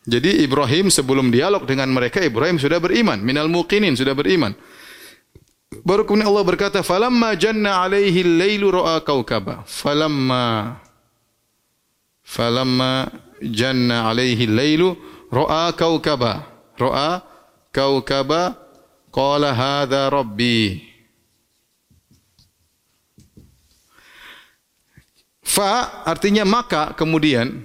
[0.08, 4.58] Jadi Ibrahim sebelum dialog dengan mereka Ibrahim sudah beriman, minal muqinin sudah beriman.
[5.84, 10.80] Baru kemudian Allah berkata, "Falamma janna 'alaihi al-lailu ra'a kaukaba." Falamma
[12.24, 13.12] falamma
[13.44, 14.96] janna 'alaihi al-lailu
[15.28, 16.48] ra'a kaukaba.
[16.80, 17.20] Ra'a
[17.76, 18.56] kaukaba
[19.12, 20.88] qala hadha rabbi.
[25.48, 27.64] Fa artinya maka kemudian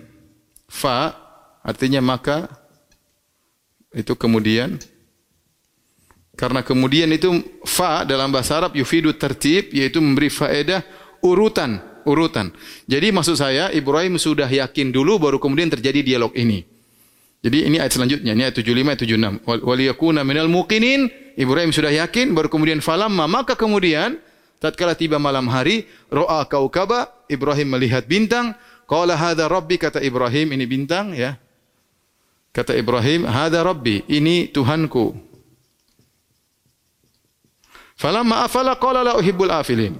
[0.71, 1.19] fa
[1.67, 2.47] artinya maka
[3.91, 4.79] itu kemudian
[6.39, 10.87] karena kemudian itu fa dalam bahasa Arab yufidu tertib yaitu memberi faedah
[11.27, 12.55] urutan urutan.
[12.87, 16.63] Jadi maksud saya Ibrahim sudah yakin dulu baru kemudian terjadi dialog ini.
[17.43, 19.03] Jadi ini ayat selanjutnya ini ayat 75
[19.43, 24.23] 76 waliyakuna minal muqinin Ibrahim sudah yakin baru kemudian falamma maka kemudian
[24.63, 28.55] tatkala tiba malam hari ro'a kaukaba Ibrahim melihat bintang.
[28.87, 31.35] Qala hadza rabbi kata Ibrahim ini bintang ya.
[32.55, 35.17] Kata Ibrahim hadza rabbi ini Tuhanku.
[37.99, 39.95] Falamma afala qala la uhibbul afilin.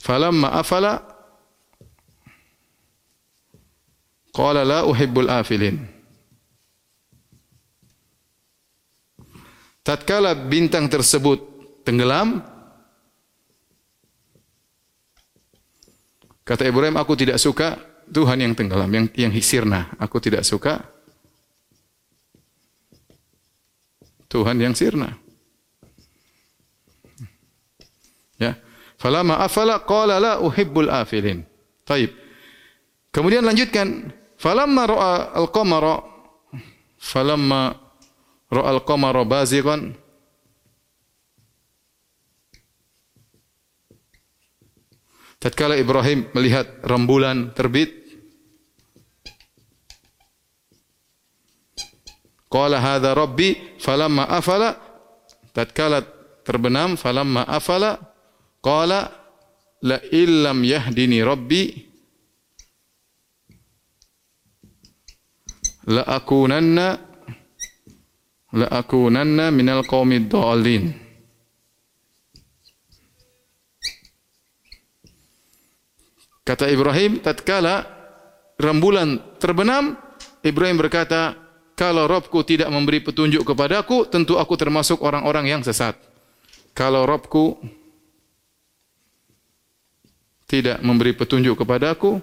[0.00, 1.00] Falamma afala
[4.34, 5.80] qala la uhibbul afilin.
[9.84, 11.40] Tatkala bintang tersebut
[11.86, 12.57] tenggelam
[16.48, 17.76] Kata Ibrahim, aku tidak suka
[18.08, 19.92] Tuhan yang tenggelam, yang yang sirna.
[20.00, 20.80] Aku tidak suka
[24.32, 25.12] Tuhan yang sirna.
[28.40, 28.56] Ya.
[28.96, 31.44] Falama afala qala la uhibbul afilin.
[31.84, 32.16] Taib.
[33.12, 34.08] Kemudian lanjutkan,
[34.40, 36.00] falamma ra'a al-qamara
[36.96, 37.76] falamma
[38.48, 39.92] ra'a al-qamara bazighan
[45.48, 47.88] Tatkala Ibrahim melihat rembulan terbit,
[52.52, 54.76] Qala hadza rabbi falamma afala?
[55.56, 56.04] Tatkala
[56.44, 57.96] terbenam falamma afala?
[58.60, 59.08] Qala
[59.88, 61.72] la illam yahdini rabbi
[65.88, 67.00] la akunanna
[68.52, 71.07] la akunanna minal qaumid dhalin
[76.48, 77.84] Kata Ibrahim, tatkala
[78.56, 80.00] rembulan terbenam,
[80.40, 81.36] Ibrahim berkata,
[81.76, 85.92] kalau Robku tidak memberi petunjuk kepadaku, tentu aku termasuk orang-orang yang sesat.
[86.72, 87.60] Kalau Robku
[90.48, 92.16] tidak memberi petunjuk kepadaku,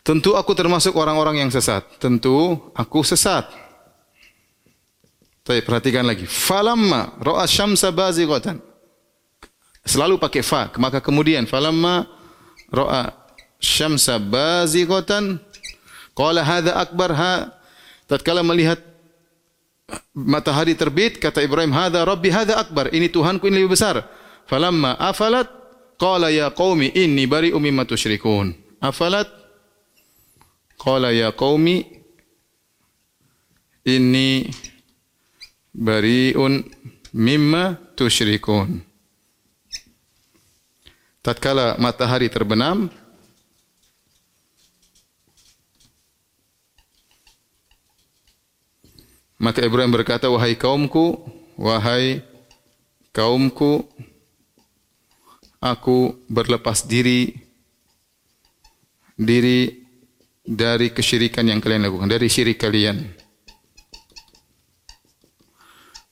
[0.00, 1.84] tentu aku termasuk orang-orang yang sesat.
[2.00, 3.61] Tentu aku sesat.
[5.42, 6.26] Tapi perhatikan lagi.
[6.26, 8.62] Falamma ra'a syamsa bazighatan.
[9.82, 10.70] Selalu pakai fa.
[10.78, 12.06] Maka kemudian falamma
[12.70, 13.22] ra'a
[13.62, 15.38] syamsa bazighatan
[16.18, 17.34] qala hadza akbar ha
[18.10, 18.82] tatkala melihat
[20.12, 24.02] matahari terbit kata Ibrahim hadza rabbi hadza akbar ini Tuhanku ini lebih besar
[24.50, 25.46] falamma afalat
[25.96, 28.50] qala ya qaumi inni bari'um mimma tusyrikun
[28.82, 29.30] afalat
[30.74, 31.86] qala ya qaumi
[33.86, 34.50] inni
[35.72, 36.68] bariun
[37.12, 38.84] mimma tusyrikun.
[41.22, 42.90] Tatkala matahari terbenam,
[49.38, 51.22] maka Ibrahim berkata, "Wahai kaumku,
[51.54, 52.26] wahai
[53.14, 53.86] kaumku,
[55.62, 57.38] aku berlepas diri
[59.14, 59.86] diri
[60.42, 63.21] dari kesyirikan yang kalian lakukan, dari syirik kalian."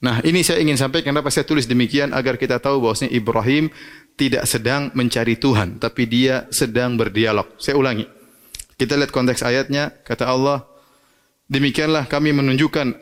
[0.00, 3.68] Nah, ini saya ingin sampaikan kenapa saya tulis demikian agar kita tahu bahwasanya Ibrahim
[4.16, 7.44] tidak sedang mencari Tuhan, tapi dia sedang berdialog.
[7.60, 8.08] Saya ulangi.
[8.80, 10.64] Kita lihat konteks ayatnya, kata Allah,
[11.52, 12.96] demikianlah kami menunjukkan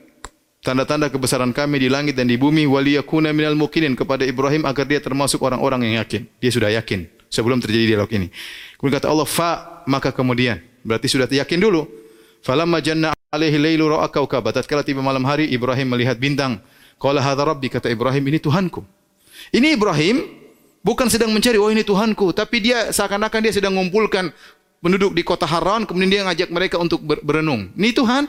[0.58, 4.98] tanda-tanda kebesaran kami di langit dan di bumi waliyakuna minal mukinin kepada Ibrahim agar dia
[4.98, 6.26] termasuk orang-orang yang yakin.
[6.42, 8.26] Dia sudah yakin sebelum terjadi dialog ini.
[8.74, 9.50] Kemudian kata Allah, fa
[9.86, 11.86] maka kemudian berarti sudah yakin dulu.
[12.42, 14.50] Falamma janna alaihi lailu ra'a kaukaba.
[14.50, 16.58] Tatkala tiba malam hari Ibrahim melihat bintang.
[16.98, 18.82] Qala hadza rabbi kata Ibrahim ini Tuhanku.
[19.54, 20.26] Ini Ibrahim
[20.82, 24.34] bukan sedang mencari oh ini Tuhanku, tapi dia seakan-akan dia sedang mengumpulkan
[24.82, 27.70] penduduk di kota Haran kemudian dia ngajak mereka untuk berenung.
[27.78, 28.26] Ini Tuhan.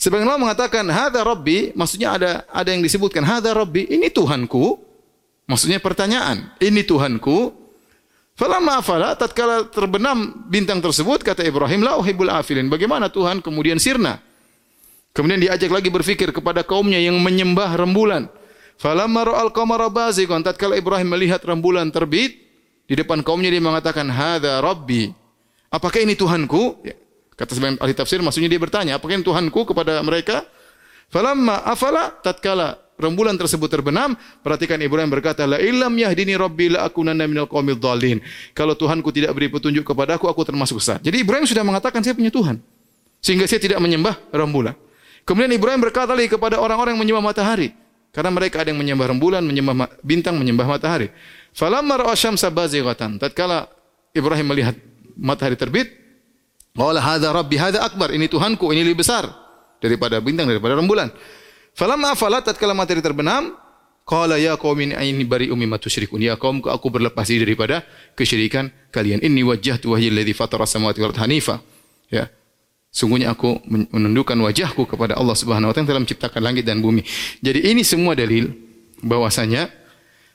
[0.00, 4.80] Sebagian Allah mengatakan hadza rabbi, maksudnya ada ada yang disebutkan hadza rabbi, ini Tuhanku.
[5.46, 7.62] Maksudnya pertanyaan, ini Tuhanku.
[8.32, 12.72] Falamma afala tatkala terbenam bintang tersebut kata Ibrahim la uhibbul afilin.
[12.72, 14.18] Bagaimana Tuhan kemudian sirna?
[15.12, 18.32] Kemudian diajak lagi berfikir kepada kaumnya yang menyembah rembulan.
[18.80, 22.40] Falamma ra'al qamara bazighan tatkala Ibrahim melihat rembulan terbit,
[22.82, 25.08] Di depan kaumnya dia mengatakan, "Hadza Rabbi."
[25.72, 26.84] Apakah ini Tuhanku?
[26.84, 26.92] Ya.
[27.32, 30.44] Kata sebagian ahli tafsir maksudnya dia bertanya, apakah ini Tuhanku kepada mereka?
[31.08, 34.12] Falamma afala tatkala rembulan tersebut terbenam,
[34.44, 38.20] perhatikan Ibrahim berkata, "La illam yahdini rabbi la akunanna minal qaumid dhalin."
[38.52, 41.00] Kalau Tuhanku tidak beri petunjuk kepadaku, aku termasuk sesat.
[41.00, 42.60] Jadi Ibrahim sudah mengatakan saya punya Tuhan.
[43.24, 44.76] Sehingga saya tidak menyembah rembulan.
[45.22, 47.72] Kemudian Ibrahim berkata lagi kepada orang-orang yang menyembah matahari.
[48.12, 51.08] Karena mereka ada yang menyembah rembulan, menyembah bintang, menyembah matahari.
[51.56, 53.16] Falamma ra'a syamsa bazighatan.
[53.16, 53.72] Tatkala
[54.12, 54.76] Ibrahim melihat
[55.16, 55.88] matahari terbit,
[56.76, 58.12] qala hadza rabbi hadza akbar.
[58.12, 59.32] Ini Tuhanku, ini lebih besar
[59.80, 61.08] daripada bintang, daripada rembulan.
[61.72, 63.56] Falamma afalat tatkala matahari terbenam,
[64.04, 66.20] qala ya qaumin aini bari'um mimma tusyrikun.
[66.20, 67.80] Ya kaumku aku berlepas diri daripada
[68.12, 69.24] kesyirikan kalian.
[69.24, 71.64] Inni wajjahtu wajhi alladhi fatara samawati wal hanifa.
[72.12, 72.28] Ya.
[72.92, 77.00] Sungguhnya aku menundukkan wajahku kepada Allah Subhanahu wa taala dalam menciptakan langit dan bumi.
[77.40, 78.52] Jadi ini semua dalil
[79.00, 79.72] bahwasanya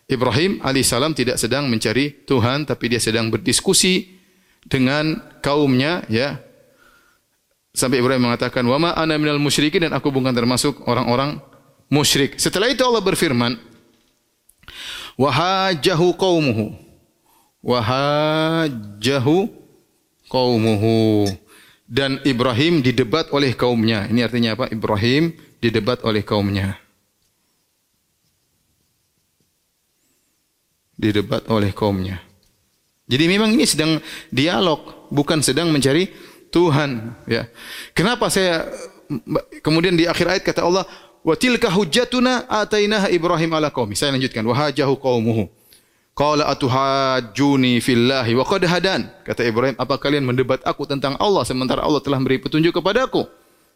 [0.10, 4.10] Ibrahim alaihissalam tidak sedang mencari Tuhan tapi dia sedang berdiskusi
[4.66, 6.42] dengan kaumnya ya.
[7.78, 11.38] Sampai Ibrahim mengatakan, "Wa ma ana minal musyrikin" dan aku bukan termasuk orang-orang
[11.94, 12.42] musyrik.
[12.42, 13.54] Setelah itu Allah berfirman,
[15.14, 16.74] "Wa hajahu qaumuhu."
[17.62, 19.46] Wa hajahu
[20.26, 21.30] qaumuhu
[21.88, 24.06] dan Ibrahim didebat oleh kaumnya.
[24.12, 24.68] Ini artinya apa?
[24.68, 25.32] Ibrahim
[25.64, 26.76] didebat oleh kaumnya.
[31.00, 32.20] Didebat oleh kaumnya.
[33.08, 36.12] Jadi memang ini sedang dialog, bukan sedang mencari
[36.52, 37.48] Tuhan, ya.
[37.96, 38.68] Kenapa saya
[39.64, 40.84] kemudian di akhir ayat kata Allah,
[41.24, 45.48] "Wa tilka hujjatuna atainaha Ibrahim ala qaumi." Saya lanjutkan, "Wa hajahu qaumuhu."
[46.18, 49.06] Qala atuhajjuni fillahi wa qad hadan.
[49.22, 53.30] Kata Ibrahim, apa kalian mendebat aku tentang Allah sementara Allah telah beri petunjuk kepadaku?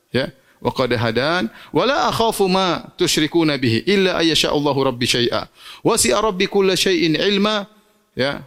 [0.10, 0.34] Ya.
[0.58, 5.46] Wa qad hadan wa la akhafu ma tusyrikuna bihi illa ayyasha Allahu rabbi syai'a.
[5.86, 7.70] Wasi'a rabbi kulla syai'in ilma.
[8.18, 8.42] Ya.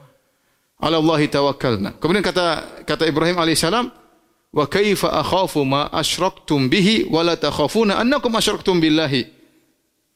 [0.82, 1.94] Ala Allah tawakkalna.
[2.02, 3.94] Kemudian kata kata Ibrahim alaihissalam,
[4.50, 9.43] wa kaifa akhafu ma asyraktum bihi wa la takhafuna annakum asyraktum billahi.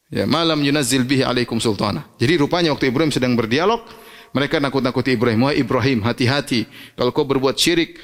[0.08, 2.08] Ya, malam yunazzil bihi alaikum sultana.
[2.16, 3.84] Jadi rupanya waktu Ibrahim sedang berdialog,
[4.32, 5.44] mereka nakut-nakuti Ibrahim.
[5.44, 6.64] Wahai Ibrahim, hati-hati.
[6.96, 8.00] Kalau kau berbuat syirik,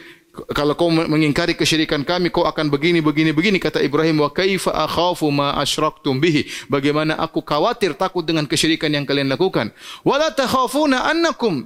[0.53, 3.57] kalau kau mengingkari kesyirikan kami, kau akan begini, begini, begini.
[3.57, 6.45] Kata Ibrahim, wa kaifa akhafu ma asyraktum bihi.
[6.69, 9.73] Bagaimana aku khawatir, takut dengan kesyirikan yang kalian lakukan.
[10.05, 11.65] Wala takhafuna annakum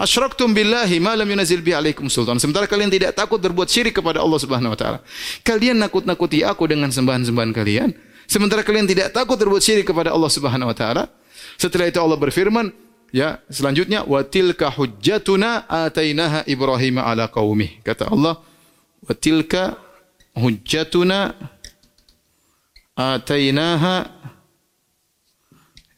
[0.00, 2.40] asyraktum billahi ma lam yunazil bi alaikum sultan.
[2.40, 4.98] Sementara kalian tidak takut berbuat syirik kepada Allah Subhanahu wa taala.
[5.44, 8.11] Kalian nakut-nakuti aku dengan sembahan-sembahan kalian.
[8.32, 11.12] Sementara kalian tidak takut berbuat syirik kepada Allah Subhanahu wa taala.
[11.60, 12.72] Setelah itu Allah berfirman,
[13.12, 17.84] ya, selanjutnya wa tilka hujjatuna atainaha Ibrahim ala qaumi.
[17.84, 18.40] Kata Allah,
[19.04, 19.76] wa tilka
[20.32, 21.36] hujjatuna
[22.96, 24.08] atainaha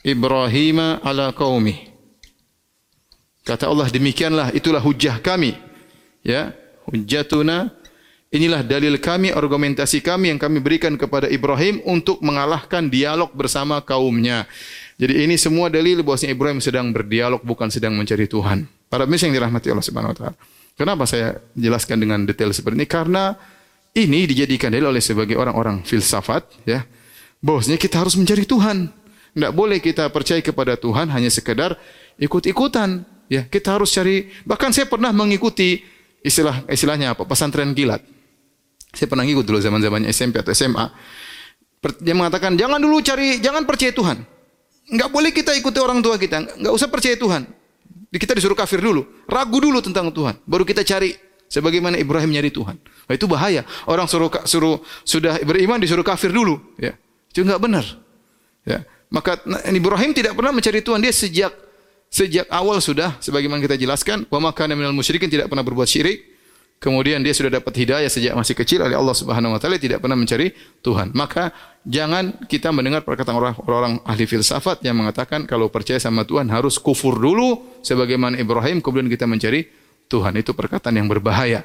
[0.03, 1.87] Ibrahim ala qaumi.
[3.47, 5.55] Kata Allah demikianlah itulah hujjah kami.
[6.27, 6.51] Ya,
[6.90, 7.70] hujjatuna
[8.35, 14.51] Inilah dalil kami, argumentasi kami yang kami berikan kepada Ibrahim untuk mengalahkan dialog bersama kaumnya.
[14.99, 18.66] Jadi ini semua dalil bahwasanya Ibrahim sedang berdialog bukan sedang mencari Tuhan.
[18.90, 20.35] Para pemirsa yang dirahmati Allah Subhanahu wa taala.
[20.75, 22.90] Kenapa saya jelaskan dengan detail seperti ini?
[22.90, 23.38] Karena
[23.94, 26.83] ini dijadikan dalil oleh sebagai orang-orang filsafat ya.
[27.38, 28.90] Bahwasanya kita harus mencari Tuhan.
[29.38, 31.79] Tidak boleh kita percaya kepada Tuhan hanya sekedar
[32.18, 33.07] ikut-ikutan.
[33.31, 34.27] Ya, kita harus cari.
[34.42, 35.87] Bahkan saya pernah mengikuti
[36.18, 37.23] istilah istilahnya apa?
[37.23, 38.13] Pesantren kilat.
[38.94, 40.87] Saya pernah ngikut dulu zaman-zamannya SMP atau SMA.
[42.00, 44.24] Dia mengatakan, jangan dulu cari, jangan percaya Tuhan.
[44.88, 46.57] Enggak boleh kita ikuti orang tua kita.
[46.57, 47.44] Enggak usah percaya Tuhan.
[48.14, 49.04] Kita disuruh kafir dulu.
[49.26, 50.38] Ragu dulu tentang Tuhan.
[50.46, 51.18] Baru kita cari
[51.50, 52.76] sebagaimana Ibrahim nyari Tuhan.
[52.80, 53.66] Nah, itu bahaya.
[53.90, 56.94] Orang suruh suruh sudah beriman disuruh kafir dulu, ya.
[57.33, 57.85] Itu enggak benar.
[58.64, 58.87] Ya.
[59.11, 60.98] Maka nah, Ibrahim tidak pernah mencari Tuhan.
[61.02, 61.52] Dia sejak
[62.11, 66.34] sejak awal sudah sebagaimana kita jelaskan, wa makana minal musyrikin tidak pernah berbuat syirik.
[66.82, 70.20] Kemudian dia sudah dapat hidayah sejak masih kecil oleh Allah Subhanahu wa taala tidak pernah
[70.20, 70.52] mencari
[70.84, 71.16] Tuhan.
[71.16, 71.48] Maka
[71.88, 77.16] jangan kita mendengar perkataan orang-orang ahli filsafat yang mengatakan kalau percaya sama Tuhan harus kufur
[77.16, 79.64] dulu sebagaimana Ibrahim kemudian kita mencari
[80.12, 80.37] Tuhan.
[80.37, 81.64] Itu perkataan yang berbahaya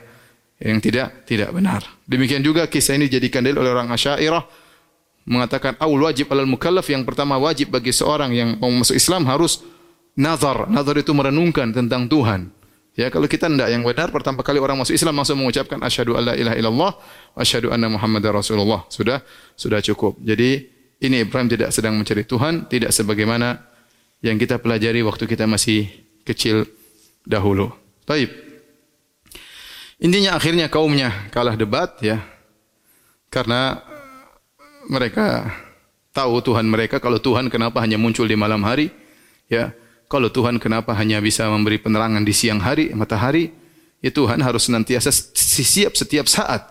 [0.59, 1.83] yang tidak tidak benar.
[2.07, 4.43] Demikian juga kisah ini dijadikan dalil oleh orang Asy'ariyah
[5.27, 9.63] mengatakan awal wajib alal mukallaf yang pertama wajib bagi seorang yang mau masuk Islam harus
[10.19, 10.67] nazar.
[10.67, 12.51] Nazar itu merenungkan tentang Tuhan.
[12.99, 16.35] Ya, kalau kita tidak yang benar, pertama kali orang masuk Islam langsung mengucapkan asyhadu alla
[16.35, 18.83] ilaha illallah wa asyhadu anna muhammadar rasulullah.
[18.91, 19.23] Sudah
[19.55, 20.19] sudah cukup.
[20.19, 20.67] Jadi
[20.99, 23.63] ini Ibrahim tidak sedang mencari Tuhan, tidak sebagaimana
[24.19, 25.87] yang kita pelajari waktu kita masih
[26.27, 26.67] kecil
[27.23, 27.71] dahulu.
[28.03, 28.35] Baik.
[30.03, 32.19] Intinya akhirnya kaumnya kalah debat ya.
[33.31, 33.79] Karena
[34.91, 35.47] mereka
[36.11, 38.91] tahu Tuhan mereka kalau Tuhan kenapa hanya muncul di malam hari
[39.47, 39.71] ya
[40.09, 43.53] Kalau Tuhan kenapa hanya bisa memberi penerangan di siang hari, matahari?
[44.01, 46.65] Ya Tuhan harus senantiasa siap setiap saat.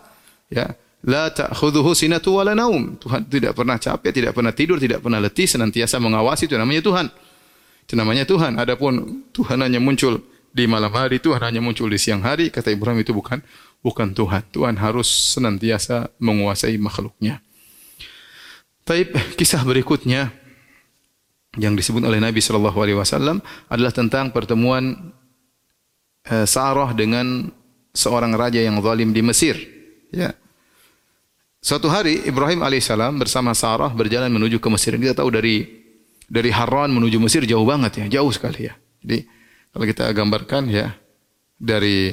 [0.51, 0.75] Ya,
[1.07, 2.99] la ta'khudhuhu sinatu wala naum.
[2.99, 7.07] Tuhan tidak pernah capek, tidak pernah tidur, tidak pernah letih, senantiasa mengawasi itu namanya Tuhan.
[7.87, 8.59] Itu namanya Tuhan.
[8.59, 10.19] Adapun Tuhan hanya muncul
[10.51, 13.39] di malam hari, Tuhan hanya muncul di siang hari, kata Ibrahim itu bukan
[13.87, 14.43] bukan Tuhan.
[14.51, 15.07] Tuhan harus
[15.39, 17.39] senantiasa menguasai makhluknya.
[18.83, 20.35] Taib kisah berikutnya
[21.57, 23.41] yang disebut oleh Nabi sallallahu alaihi wasallam
[23.73, 25.15] adalah tentang pertemuan
[26.29, 27.49] uh, Sarah dengan
[27.97, 29.57] seorang raja yang zalim di Mesir.
[30.13, 30.37] Ya.
[31.59, 34.95] Suatu hari Ibrahim alaihissalam bersama Sarah berjalan menuju ke Mesir.
[34.95, 35.67] Kita tahu dari
[36.29, 38.77] dari Haran menuju Mesir jauh banget ya, jauh sekali ya.
[39.01, 39.25] Jadi
[39.73, 40.93] kalau kita gambarkan ya
[41.59, 42.13] dari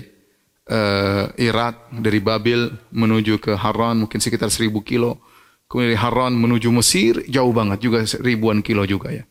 [0.71, 5.21] uh, Irak, dari Babil menuju ke Haran mungkin sekitar seribu kilo.
[5.65, 9.23] Kemudian dari Haran menuju Mesir jauh banget juga ribuan kilo juga ya.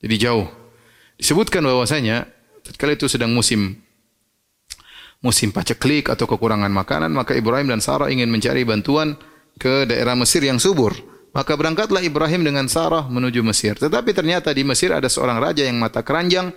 [0.00, 0.46] Jadi jauh.
[1.18, 2.30] Disebutkan bahwasanya
[2.64, 3.76] ketika itu sedang musim
[5.20, 9.20] musim paceklik atau kekurangan makanan, maka Ibrahim dan Sarah ingin mencari bantuan
[9.60, 10.96] ke daerah Mesir yang subur.
[11.30, 13.78] Maka berangkatlah Ibrahim dengan Sarah menuju Mesir.
[13.78, 16.50] Tetapi ternyata di Mesir ada seorang raja yang mata keranjang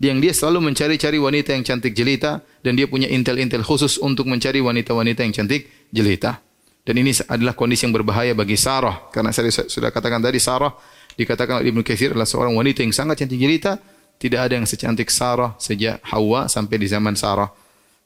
[0.00, 4.64] yang dia selalu mencari-cari wanita yang cantik jelita dan dia punya intel-intel khusus untuk mencari
[4.64, 6.40] wanita-wanita yang cantik jelita.
[6.84, 9.08] Dan ini adalah kondisi yang berbahaya bagi Sarah.
[9.08, 10.68] Karena saya sudah katakan tadi Sarah
[11.16, 13.80] dikatakan oleh Ibnu Katsir adalah seorang wanita yang sangat cantik jelita.
[14.20, 17.48] Tidak ada yang secantik Sarah sejak Hawa sampai di zaman Sarah.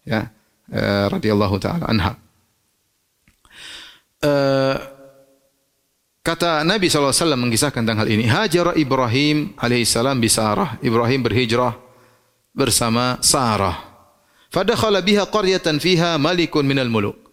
[0.06, 0.30] Ya,
[0.70, 2.14] uh, radhiyallahu taala anha.
[4.22, 4.78] Uh,
[6.22, 8.30] kata Nabi SAW mengisahkan tentang hal ini.
[8.30, 10.78] Hajar Ibrahim alaihissalam bi Sarah.
[10.80, 11.74] Ibrahim berhijrah
[12.54, 13.74] bersama Sarah.
[14.54, 17.27] Fadakhala biha qaryatan fiha malikun minal muluk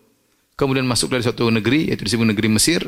[0.55, 2.81] kemudian masuk dari suatu negeri yaitu disebut negeri Mesir.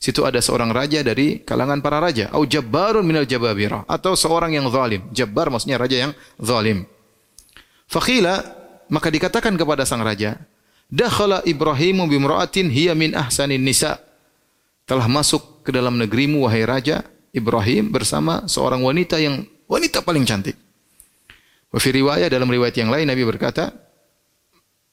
[0.00, 2.32] Situ ada seorang raja dari kalangan para raja.
[2.32, 3.84] Au jabbarun minal jababira.
[3.84, 5.04] Atau seorang yang zalim.
[5.12, 6.88] Jabbar maksudnya raja yang zalim.
[7.84, 8.40] Faqila
[8.88, 10.40] maka dikatakan kepada sang raja
[10.88, 14.00] dakhala ibrahimu bimra'atin hiya min ahsanin nisa.
[14.88, 20.58] Telah masuk ke dalam negerimu wahai raja Ibrahim bersama seorang wanita yang wanita paling cantik.
[21.70, 23.70] Wa riwayat dalam riwayat yang lain Nabi berkata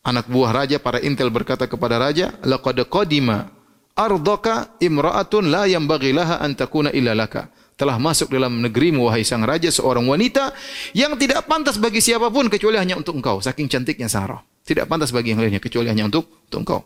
[0.05, 3.57] anak buah raja para intel berkata kepada raja laqad qadima
[3.97, 7.49] ardaka imra'atun la yanbaghi laha an takuna illa laka.
[7.77, 10.49] Telah masuk dalam negerimu wahai sang raja seorang wanita
[10.97, 13.37] yang tidak pantas bagi siapa pun kecuali hanya untuk engkau.
[13.37, 14.41] Saking cantiknya Sarah.
[14.65, 16.81] Tidak pantas bagi yang lainnya kecuali hanya untuk untuk engkau.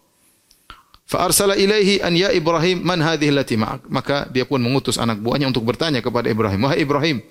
[1.07, 3.87] Fa arsala ilaihi an ya Ibrahim man hadhihi allati ma'ak?
[3.87, 7.23] Maka dia pun mengutus anak buahnya untuk bertanya kepada Ibrahim wahai Ibrahim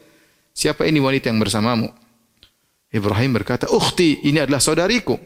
[0.52, 1.88] siapa ini wanita yang bersamamu?
[2.92, 5.16] Ibrahim berkata ukhti ini adalah saudariku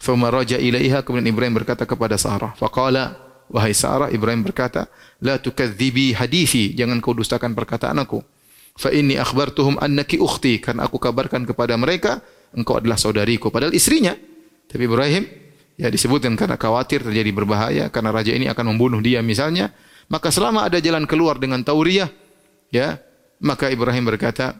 [0.00, 3.20] Fama raja ilaiha kemudian Ibrahim berkata kepada Sarah, faqala
[3.52, 4.88] wahai Sarah Ibrahim berkata,
[5.20, 8.24] la tukadzibi hadithi, jangan kau dustakan perkataan aku.
[8.80, 12.24] Fa inni akhbartuhum annaki ukhti, karena aku kabarkan kepada mereka
[12.56, 14.16] engkau adalah saudariku padahal istrinya.
[14.70, 15.28] Tapi Ibrahim
[15.76, 19.68] ya disebutkan karena khawatir terjadi berbahaya karena raja ini akan membunuh dia misalnya,
[20.08, 22.08] maka selama ada jalan keluar dengan tauriah
[22.72, 22.96] ya,
[23.44, 24.56] maka Ibrahim berkata,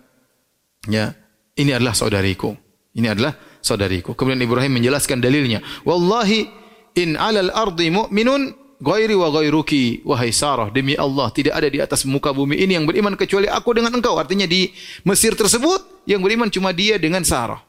[0.85, 1.17] ya,
[1.57, 2.53] ini adalah saudariku.
[2.91, 4.17] Ini adalah saudariku.
[4.17, 5.61] Kemudian Ibrahim menjelaskan dalilnya.
[5.85, 6.49] Wallahi
[6.97, 10.03] in alal ardi mu'minun ghairi wa ghairuki.
[10.03, 13.77] Wahai Sarah demi Allah tidak ada di atas muka bumi ini yang beriman kecuali aku
[13.77, 14.17] dengan engkau.
[14.17, 14.73] Artinya di
[15.05, 17.61] Mesir tersebut yang beriman cuma dia dengan Sarah.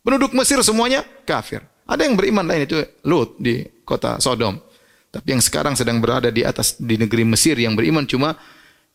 [0.00, 1.60] Penduduk Mesir semuanya kafir.
[1.84, 4.56] Ada yang beriman lain itu Lut di kota Sodom.
[5.12, 8.34] Tapi yang sekarang sedang berada di atas di negeri Mesir yang beriman cuma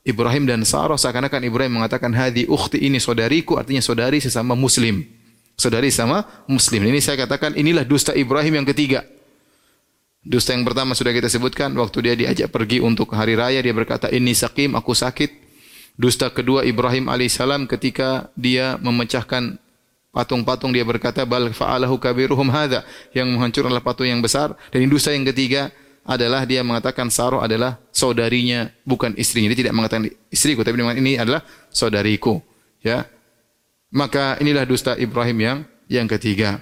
[0.03, 0.97] Ibrahim dan Sarah.
[0.97, 5.18] Seakan-akan Ibrahim mengatakan hadi ukhti ini saudariku artinya saudari sesama muslim
[5.59, 6.87] saudari sama muslim.
[6.87, 9.03] Ini saya katakan inilah dusta Ibrahim yang ketiga.
[10.23, 14.07] Dusta yang pertama sudah kita sebutkan waktu dia diajak pergi untuk hari raya dia berkata
[14.07, 15.51] ini sakim aku sakit.
[15.99, 19.59] Dusta kedua Ibrahim alaihissalam ketika dia memecahkan
[20.15, 25.27] patung-patung dia berkata bal fa'alahu kabiruhum hadza yang menghancurkan patung yang besar dan dusta yang
[25.27, 25.69] ketiga
[26.07, 31.45] adalah dia mengatakan Saroh adalah saudarinya bukan istrinya dia tidak mengatakan istriku tapi ini adalah
[31.69, 32.41] saudariku
[32.81, 33.05] ya
[33.89, 35.59] maka inilah dusta Ibrahim yang
[35.89, 36.61] yang ketiga.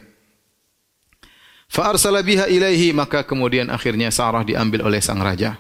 [1.67, 5.59] Fa arsala biha ilaihi maka kemudian akhirnya Sarah diambil oleh sang raja.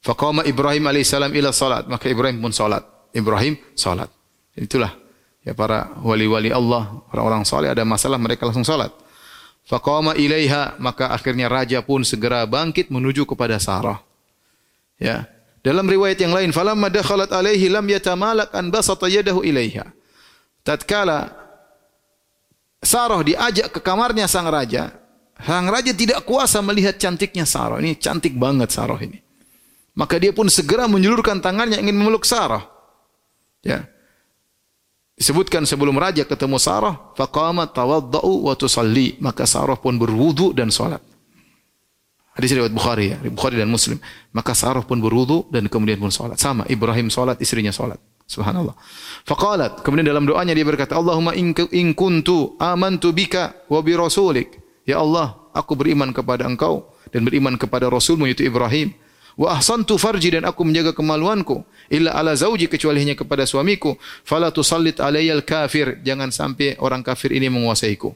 [0.00, 2.80] Faqama Ibrahim alaihissalam ila salat maka Ibrahim pun salat.
[3.12, 4.08] Ibrahim salat.
[4.56, 4.96] Itulah
[5.44, 8.90] ya para wali-wali Allah, orang-orang saleh ada masalah mereka langsung salat.
[9.68, 14.00] Faqama ilaiha maka akhirnya raja pun segera bangkit menuju kepada Sarah.
[14.96, 15.28] Ya.
[15.60, 19.97] Dalam riwayat yang lain, falamma dakhalat alaihi lam yatamalak an basata yadahu ilaiha
[20.68, 21.32] tatkala
[22.78, 24.94] Sarah diajak ke kamarnya sang raja,
[25.40, 27.82] sang raja tidak kuasa melihat cantiknya Sarah.
[27.82, 29.18] Ini cantik banget Sarah ini.
[29.98, 32.70] Maka dia pun segera menjulurkan tangannya ingin memeluk Sarah.
[33.66, 33.82] Ya.
[35.18, 41.02] Disebutkan sebelum raja ketemu Sarah, faqamat tawaddau wa tusalli, maka Sarah pun berwudu dan salat.
[42.38, 43.98] Hadis riwayat Bukhari ya, Bukhari dan Muslim.
[44.30, 46.38] Maka Sarah pun berwudu dan kemudian pun salat.
[46.38, 47.98] Sama, Ibrahim salat, istrinya salat.
[48.28, 48.76] Subhanallah.
[49.24, 51.56] Faqalat, kemudian dalam doanya dia berkata, Allahumma in,
[51.96, 54.60] kuntu amantu bika wa bi rasulik.
[54.84, 58.92] Ya Allah, aku beriman kepada engkau dan beriman kepada Rasulmu yaitu Ibrahim.
[59.38, 63.94] Wa ahsantu farji dan aku menjaga kemaluanku illa ala zauji kecuali hanya kepada suamiku.
[64.26, 66.02] Fala tusallit alayyal kafir.
[66.02, 68.12] Jangan sampai orang kafir ini menguasaiku.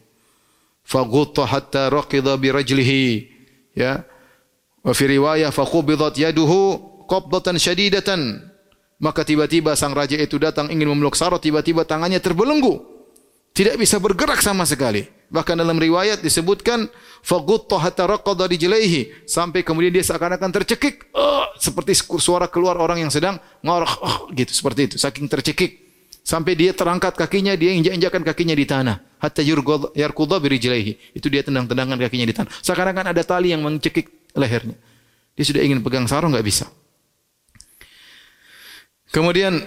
[0.82, 3.04] Faghutta hatta raqida bi rajlihi.
[3.72, 4.02] Ya,
[4.82, 8.51] Wa fi riwayah qubidat yaduhu qabdatan syadidatan.
[9.02, 12.86] Maka tiba-tiba sang raja itu datang ingin memeluk Sarah, tiba-tiba tangannya terbelenggu.
[13.50, 15.10] Tidak bisa bergerak sama sekali.
[15.32, 16.86] Bahkan dalam riwayat disebutkan
[17.24, 23.08] fagutta hatta raqada rijlaihi sampai kemudian dia seakan-akan tercekik uh, seperti suara keluar orang yang
[23.08, 25.80] sedang ngorok uh, gitu seperti itu saking tercekik
[26.20, 29.40] sampai dia terangkat kakinya dia injak-injakan kakinya di tanah hatta
[29.96, 34.76] yarqudha birijlaihi itu dia tendang-tendangan kakinya di tanah seakan-akan ada tali yang mencekik lehernya.
[35.32, 36.68] Dia sudah ingin pegang sarung nggak bisa.
[39.12, 39.60] Kemudian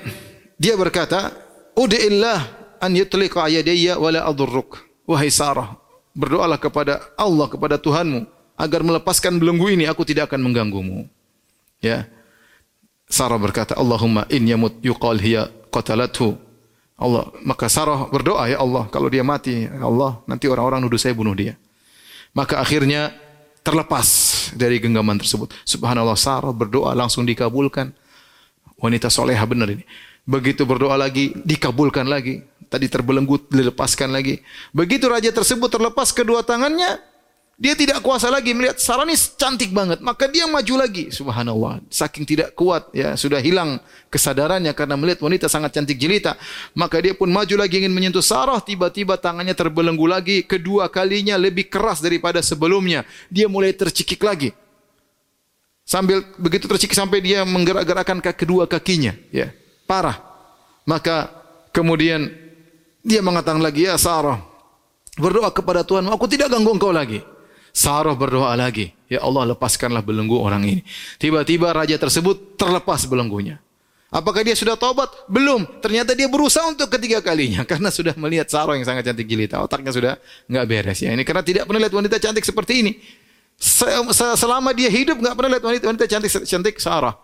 [0.57, 1.29] dia berkata,
[1.77, 2.39] "Ud'illah
[2.81, 5.77] an yutliqa yadayya wa la adurruk." Wahai Sarah,
[6.17, 8.25] berdoalah kepada Allah kepada Tuhanmu
[8.57, 11.05] agar melepaskan belenggu ini aku tidak akan mengganggumu.
[11.77, 12.09] Ya.
[13.05, 16.41] Sarah berkata, "Allahumma in yamut yuqal hiya qatalathu."
[16.97, 21.13] Allah, maka Sarah berdoa, "Ya Allah, kalau dia mati, ya Allah, nanti orang-orang nuduh saya
[21.13, 21.53] bunuh dia."
[22.33, 23.13] Maka akhirnya
[23.61, 24.07] terlepas
[24.57, 25.53] dari genggaman tersebut.
[25.69, 27.93] Subhanallah Sarah berdoa langsung dikabulkan.
[28.75, 29.83] Wanita soleha benar ini.
[30.25, 32.41] Begitu berdoa lagi, dikabulkan lagi.
[32.65, 34.41] Tadi terbelenggu, dilepaskan lagi.
[34.73, 36.97] Begitu raja tersebut terlepas kedua tangannya,
[37.55, 41.07] dia tidak kuasa lagi melihat Sarah ini cantik banget, maka dia maju lagi.
[41.07, 43.79] Subhanallah, saking tidak kuat ya, sudah hilang
[44.11, 46.35] kesadarannya karena melihat wanita sangat cantik jelita.
[46.75, 51.71] Maka dia pun maju lagi ingin menyentuh Sarah, tiba-tiba tangannya terbelenggu lagi, kedua kalinya lebih
[51.71, 53.07] keras daripada sebelumnya.
[53.31, 54.51] Dia mulai tercikik lagi.
[55.85, 59.53] Sambil begitu tercikik sampai dia menggerak-gerakkan kedua kakinya, ya.
[59.85, 60.17] Parah.
[60.81, 61.29] Maka
[61.69, 62.25] kemudian
[63.05, 64.41] dia mengatakan lagi, "Ya Sarah,
[65.13, 67.21] berdoa kepada Tuhan, aku tidak ganggu engkau lagi."
[67.75, 70.81] Sarah berdoa lagi, Ya Allah lepaskanlah belenggu orang ini.
[71.21, 73.61] Tiba-tiba raja tersebut terlepas belenggunya.
[74.09, 75.11] Apakah dia sudah taubat?
[75.29, 75.67] Belum.
[75.83, 79.61] Ternyata dia berusaha untuk ketiga kalinya karena sudah melihat Sarah yang sangat cantik jelita.
[79.61, 80.13] Otaknya sudah
[80.49, 81.13] nggak beres ya.
[81.13, 82.91] Ini karena tidak pernah lihat wanita cantik seperti ini.
[84.35, 87.15] Selama dia hidup nggak pernah lihat wanita wanita cantik cantik Sarah.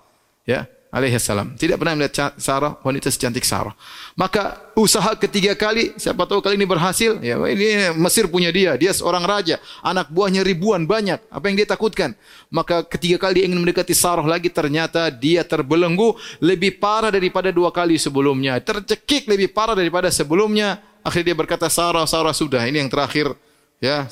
[0.47, 1.55] Ya alaihissalam.
[1.55, 3.71] Tidak pernah melihat Sarah, wanita secantik Sarah.
[4.13, 7.15] Maka usaha ketiga kali, siapa tahu kali ini berhasil.
[7.23, 11.23] Ya, ini Mesir punya dia, dia seorang raja, anak buahnya ribuan banyak.
[11.31, 12.11] Apa yang dia takutkan?
[12.51, 17.71] Maka ketiga kali dia ingin mendekati Sarah lagi, ternyata dia terbelenggu lebih parah daripada dua
[17.71, 18.59] kali sebelumnya.
[18.59, 20.83] Tercekik lebih parah daripada sebelumnya.
[21.01, 23.33] Akhirnya dia berkata, Sarah, Sarah sudah, ini yang terakhir.
[23.81, 24.05] Ya,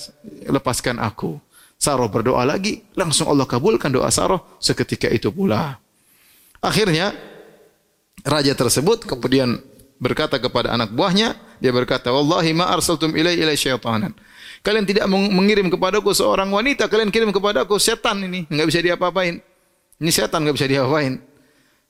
[0.49, 1.37] lepaskan aku.
[1.79, 5.79] Sarah berdoa lagi, langsung Allah kabulkan doa Sarah seketika itu pula.
[6.59, 7.15] Akhirnya
[8.27, 9.63] raja tersebut kemudian
[9.95, 14.11] berkata kepada anak buahnya, dia berkata, "Wallahi ma arsaltum ilai ilai syaitanan."
[14.59, 19.39] Kalian tidak mengirim kepadaku seorang wanita, kalian kirim kepadaku setan ini, enggak bisa diapa-apain.
[20.03, 21.15] Ini setan enggak bisa diapa-apain.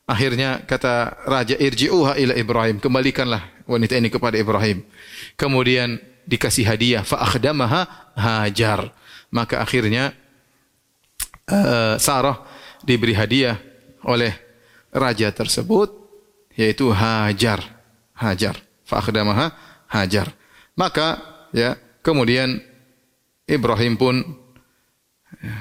[0.05, 4.85] Akhirnya kata raja irji'uha ila Ibrahim, kembalikanlah wanita ini kepada Ibrahim.
[5.33, 5.97] Kemudian
[6.29, 8.93] dikasih hadiah fa akhdamaha Hajar.
[9.30, 10.13] Maka akhirnya
[11.49, 12.41] uh, Sarah
[12.82, 13.57] diberi hadiah
[14.05, 14.34] oleh
[14.89, 15.93] raja tersebut
[16.57, 17.61] yaitu Hajar.
[18.17, 18.57] Hajar.
[18.84, 19.53] Fakhdamaha
[19.88, 20.34] Hajar.
[20.73, 21.21] Maka
[21.53, 22.59] ya, kemudian
[23.45, 24.21] Ibrahim pun
[25.39, 25.55] ya,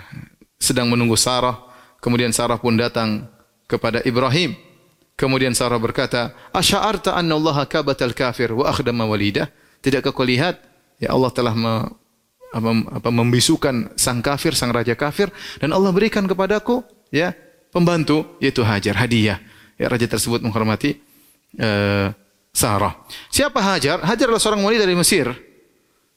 [0.61, 1.57] sedang menunggu Sarah,
[2.03, 3.29] kemudian Sarah pun datang
[3.69, 4.57] kepada Ibrahim.
[5.19, 9.51] Kemudian Sarah berkata, "Asy'arta anna Allah kabatal kafir wa akhdama walidah?"
[9.83, 10.62] Tidakkah kau lihat
[11.03, 11.55] ya Allah telah
[12.49, 12.71] apa,
[13.01, 15.29] apa, membisukan sang kafir, sang raja kafir
[15.61, 16.81] dan Allah berikan kepadaku
[17.13, 17.37] ya
[17.71, 19.41] pembantu yaitu Hajar, hadiah.
[19.79, 20.99] Ya, raja tersebut menghormati
[21.63, 22.11] uh,
[22.51, 22.99] Sarah.
[23.31, 24.03] Siapa Hajar?
[24.03, 25.31] Hajar adalah seorang wanita dari Mesir.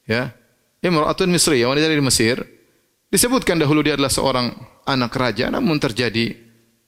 [0.10, 0.34] Ya.
[0.82, 2.42] Imra'atun Misri, wanita dari Mesir.
[3.14, 4.50] Disebutkan dahulu dia adalah seorang
[4.90, 6.34] anak raja, namun terjadi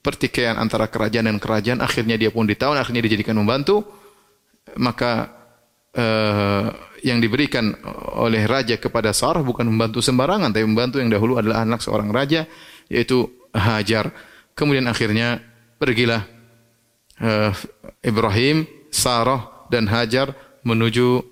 [0.02, 1.78] pertikaian antara kerajaan dan kerajaan.
[1.78, 3.86] Akhirnya dia pun ditawan, akhirnya dijadikan membantu.
[4.74, 5.30] Maka
[5.94, 6.66] uh,
[7.04, 7.74] yang diberikan
[8.16, 12.48] oleh raja kepada Sarah bukan membantu sembarangan, tapi membantu yang dahulu adalah anak seorang raja,
[12.88, 14.10] yaitu Hajar.
[14.58, 15.38] Kemudian akhirnya
[15.78, 16.26] pergilah
[17.22, 17.54] uh,
[18.02, 20.34] Ibrahim, Sarah dan Hajar
[20.64, 21.22] menuju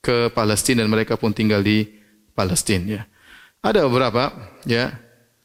[0.00, 1.82] ke Palestina dan mereka pun tinggal di
[2.32, 3.02] Palestina ya.
[3.58, 4.30] Ada beberapa
[4.62, 4.94] ya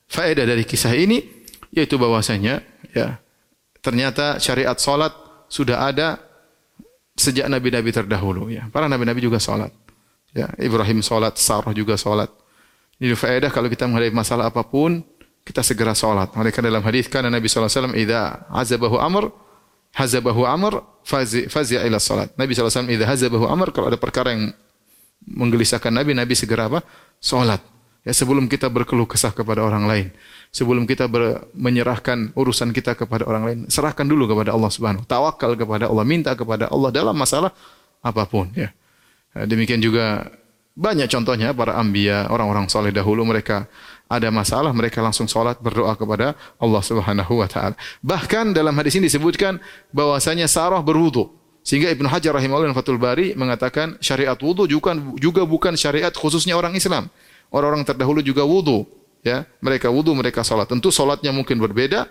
[0.06, 1.24] faedah dari kisah ini
[1.74, 2.62] yaitu bahwasanya
[2.94, 3.18] ya
[3.82, 5.16] ternyata syariat salat
[5.50, 6.31] sudah ada
[7.16, 8.68] sejak nabi-nabi terdahulu ya.
[8.72, 9.72] Para nabi-nabi juga salat.
[10.32, 12.32] Ya, Ibrahim salat, Sarah juga salat.
[13.02, 15.04] Ini faedah kalau kita menghadapi masalah apa pun,
[15.44, 16.32] kita segera salat.
[16.32, 19.24] Mereka dalam hadis kan Nabi sallallahu alaihi wasallam idza azabahu amr
[19.92, 22.32] hazabahu amr fazi fazi ila salat.
[22.38, 24.54] Nabi sallallahu alaihi wasallam idza hazabahu amr kalau ada perkara yang
[25.26, 26.80] menggelisahkan Nabi, Nabi segera apa?
[27.20, 27.62] Salat.
[28.02, 30.08] Ya sebelum kita berkeluh kesah kepada orang lain,
[30.50, 35.06] sebelum kita ber, menyerahkan urusan kita kepada orang lain, serahkan dulu kepada Allah Subhanahu.
[35.06, 37.54] Tawakal kepada Allah, minta kepada Allah dalam masalah
[38.02, 38.74] apa pun ya.
[39.32, 40.34] Demikian juga
[40.74, 43.70] banyak contohnya para ambia, orang-orang soleh dahulu mereka
[44.12, 47.80] ada masalah mereka langsung sholat berdoa kepada Allah Subhanahu wa taala.
[48.04, 49.64] Bahkan dalam hadis ini disebutkan
[49.96, 51.32] bahwasanya Sarah berwudu.
[51.62, 56.74] Sehingga Ibnu Hajar rahimahullah Fathul Bari mengatakan syariat wudu juga, juga bukan syariat khususnya orang
[56.74, 57.08] Islam.
[57.52, 58.88] Orang-orang terdahulu juga wudu,
[59.28, 59.44] ya.
[59.60, 60.72] Mereka wudu, mereka salat.
[60.72, 62.08] Tentu salatnya mungkin berbeda.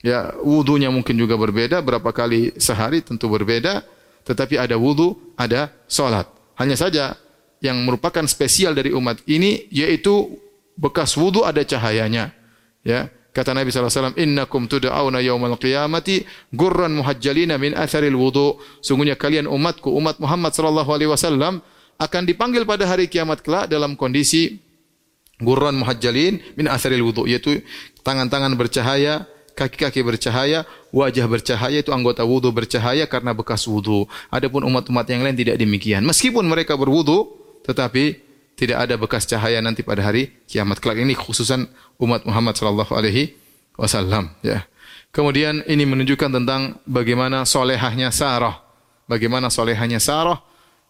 [0.00, 3.84] Ya, wudunya mungkin juga berbeda, berapa kali sehari tentu berbeda,
[4.24, 6.24] tetapi ada wudu, ada salat.
[6.56, 7.20] Hanya saja
[7.60, 10.40] yang merupakan spesial dari umat ini yaitu
[10.80, 12.32] bekas wudu ada cahayanya.
[12.80, 18.56] Ya, kata Nabi SAW, Innakum tuda'awna yawmal qiyamati gurran muhajjalina min atharil wudu.
[18.80, 21.60] Sungguhnya kalian umatku, umat Muhammad wasallam
[22.00, 24.69] akan dipanggil pada hari kiamat kelak dalam kondisi
[25.40, 27.64] gurran muhajjalin min atharil wudu, yaitu
[28.04, 29.26] tangan-tangan bercahaya,
[29.56, 30.64] kaki-kaki bercahaya,
[30.94, 34.08] wajah bercahaya itu anggota wudu bercahaya karena bekas wudu.
[34.32, 36.04] Adapun umat-umat yang lain tidak demikian.
[36.04, 37.28] Meskipun mereka berwudu,
[37.64, 38.30] tetapi
[38.60, 41.64] tidak ada bekas cahaya nanti pada hari kiamat kelak ini khususan
[41.96, 43.32] umat Muhammad sallallahu alaihi
[43.80, 44.68] wasallam ya.
[45.10, 48.62] Kemudian ini menunjukkan tentang bagaimana solehahnya Sarah.
[49.10, 50.38] Bagaimana solehahnya Sarah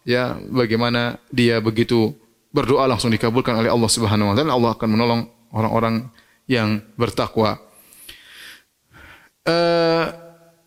[0.05, 2.13] ya, bagaimana dia begitu
[2.51, 4.51] berdoa langsung dikabulkan oleh Allah Subhanahu wa taala.
[4.53, 5.21] Allah akan menolong
[5.55, 6.07] orang-orang
[6.47, 7.59] yang bertakwa.
[9.41, 10.05] Uh,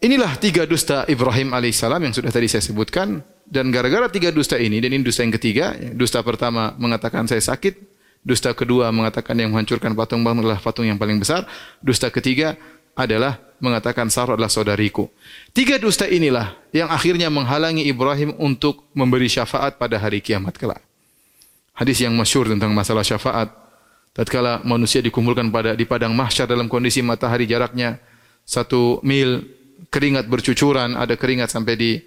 [0.02, 3.22] inilah tiga dusta Ibrahim alaihissalam yang sudah tadi saya sebutkan.
[3.44, 7.76] Dan gara-gara tiga dusta ini, dan ini dusta yang ketiga, dusta pertama mengatakan saya sakit,
[8.24, 11.44] dusta kedua mengatakan yang menghancurkan patung adalah patung yang paling besar,
[11.84, 12.56] dusta ketiga
[12.96, 15.08] adalah mengatakan Sarah adalah saudariku.
[15.52, 20.83] Tiga dusta inilah yang akhirnya menghalangi Ibrahim untuk memberi syafaat pada hari kiamat kelak.
[21.74, 23.50] Hadis yang masyur tentang masalah syafaat.
[24.14, 27.98] Tatkala manusia dikumpulkan pada di padang mahsyar dalam kondisi matahari jaraknya
[28.46, 29.42] satu mil,
[29.90, 31.98] keringat bercucuran, ada keringat sampai di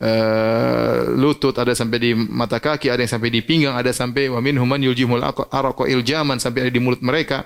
[0.00, 4.40] uh, lutut, ada sampai di mata kaki, ada yang sampai di pinggang, ada sampai wa
[4.40, 7.44] minhum man yuljimul araqa iljaman sampai ada di mulut mereka.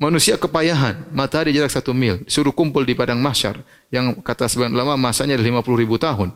[0.00, 4.96] Manusia kepayahan, matahari jarak satu mil, suruh kumpul di padang mahsyar yang kata sebagian ulama
[4.96, 6.32] masanya ada 50 ribu tahun.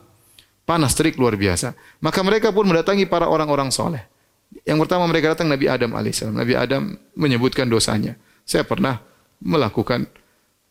[0.65, 1.77] Panas terik luar biasa.
[2.01, 4.14] Maka mereka pun mendatangi para orang-orang soleh.
[4.63, 6.39] Yang pertama mereka datang Nabi Adam alaihissalam.
[6.39, 8.15] Nabi Adam menyebutkan dosanya.
[8.47, 9.03] Saya pernah
[9.43, 10.07] melakukan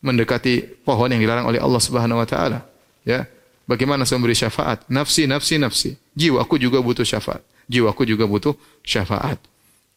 [0.00, 2.64] mendekati pohon yang dilarang oleh Allah Subhanahu wa taala.
[3.04, 3.28] Ya.
[3.64, 4.84] Bagaimana saya memberi syafaat?
[4.92, 5.90] Nafsi, nafsi, nafsi.
[6.12, 7.40] Jiwaku juga butuh syafaat.
[7.64, 8.52] Jiwaku juga butuh
[8.84, 9.40] syafaat.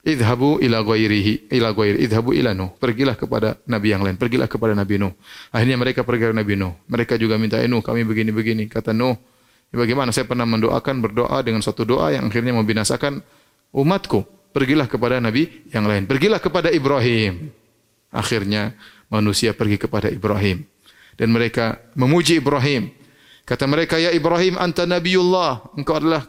[0.08, 2.72] Idhabu ila ghairihi, ila ghairi, idhabu ila Nuh.
[2.80, 5.12] Pergilah kepada nabi yang lain, pergilah kepada Nabi Nuh.
[5.52, 6.80] Akhirnya mereka pergi ke Nabi Nuh.
[6.88, 9.20] Mereka juga minta, "Eh Nuh, kami begini-begini." Kata Nuh,
[9.76, 13.20] bagaimana saya pernah mendoakan berdoa dengan suatu doa yang akhirnya membinasakan
[13.74, 14.26] umatku.
[14.52, 16.10] Pergilah kepada nabi yang lain.
[16.10, 17.54] Pergilah kepada Ibrahim.
[18.10, 18.74] Akhirnya
[19.12, 20.66] manusia pergi kepada Ibrahim
[21.18, 22.94] dan mereka memuji Ibrahim.
[23.44, 25.74] Kata mereka, ya Ibrahim, anta nabiullah.
[25.74, 26.28] Engkau adalah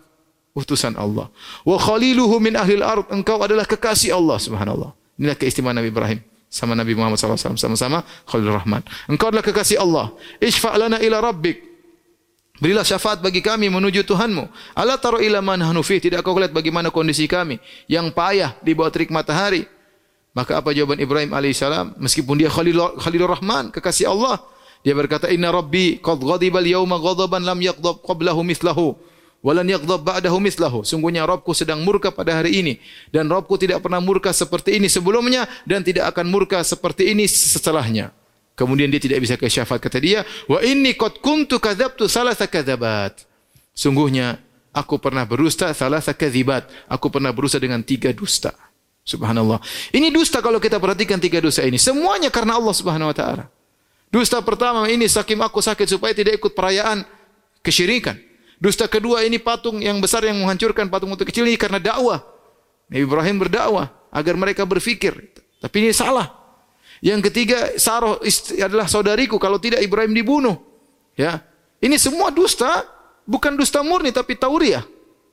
[0.55, 1.29] utusan Allah.
[1.67, 3.11] Wa khaliluhu min ahlil ard.
[3.13, 4.95] Engkau adalah kekasih Allah, subhanallah.
[5.19, 6.19] Inilah keistimewaan Nabi Ibrahim.
[6.49, 7.59] Sama Nabi Muhammad SAW.
[7.61, 8.81] Sama-sama Khalil Rahman.
[9.11, 10.15] Engkau adalah kekasih Allah.
[10.41, 11.68] Ishfa' ila rabbik.
[12.59, 14.51] Berilah syafaat bagi kami menuju Tuhanmu.
[14.75, 16.03] Allah taruh ila man hanufi.
[16.03, 17.63] Tidak kau lihat bagaimana kondisi kami.
[17.87, 19.63] Yang payah di bawah terik matahari.
[20.35, 21.95] Maka apa jawaban Ibrahim alaihissalam?
[21.99, 24.43] Meskipun dia Khalil, Rahman, kekasih Allah.
[24.83, 28.95] Dia berkata, Inna Rabbi qad ghadibal yawma ghadaban lam yaghdab qablahu mislahu.
[29.39, 30.83] Walan yaghdab ba'dahu mislahu.
[30.83, 32.83] Sungguhnya Rabbku sedang murka pada hari ini.
[33.15, 35.47] Dan Rabbku tidak pernah murka seperti ini sebelumnya.
[35.63, 38.11] Dan tidak akan murka seperti ini setelahnya.
[38.59, 39.79] Kemudian dia tidak bisa ke syafaat.
[39.79, 43.23] Kata dia, Wa inni qad kuntu kadhabtu salasa kadhabat.
[43.71, 44.43] Sungguhnya
[44.75, 46.67] aku pernah berusta salasa kadhibat.
[46.91, 48.51] Aku pernah berusta dengan tiga dusta.
[49.07, 49.63] Subhanallah.
[49.95, 51.79] Ini dusta kalau kita perhatikan tiga dosa ini.
[51.79, 53.47] Semuanya karena Allah Subhanahu wa taala.
[54.11, 57.07] Dusta pertama ini sakim aku sakit supaya tidak ikut perayaan
[57.63, 58.19] kesyirikan.
[58.59, 62.27] Dusta kedua ini patung yang besar yang menghancurkan patung untuk kecil ini karena dakwah.
[62.91, 65.15] Nabi Ibrahim berdakwah agar mereka berfikir.
[65.63, 66.38] Tapi ini salah.
[66.99, 68.19] Yang ketiga, Sarah
[68.63, 70.57] adalah saudariku kalau tidak Ibrahim dibunuh.
[71.15, 71.43] Ya.
[71.79, 72.87] Ini semua dusta,
[73.23, 74.83] bukan dusta murni tapi tauriah.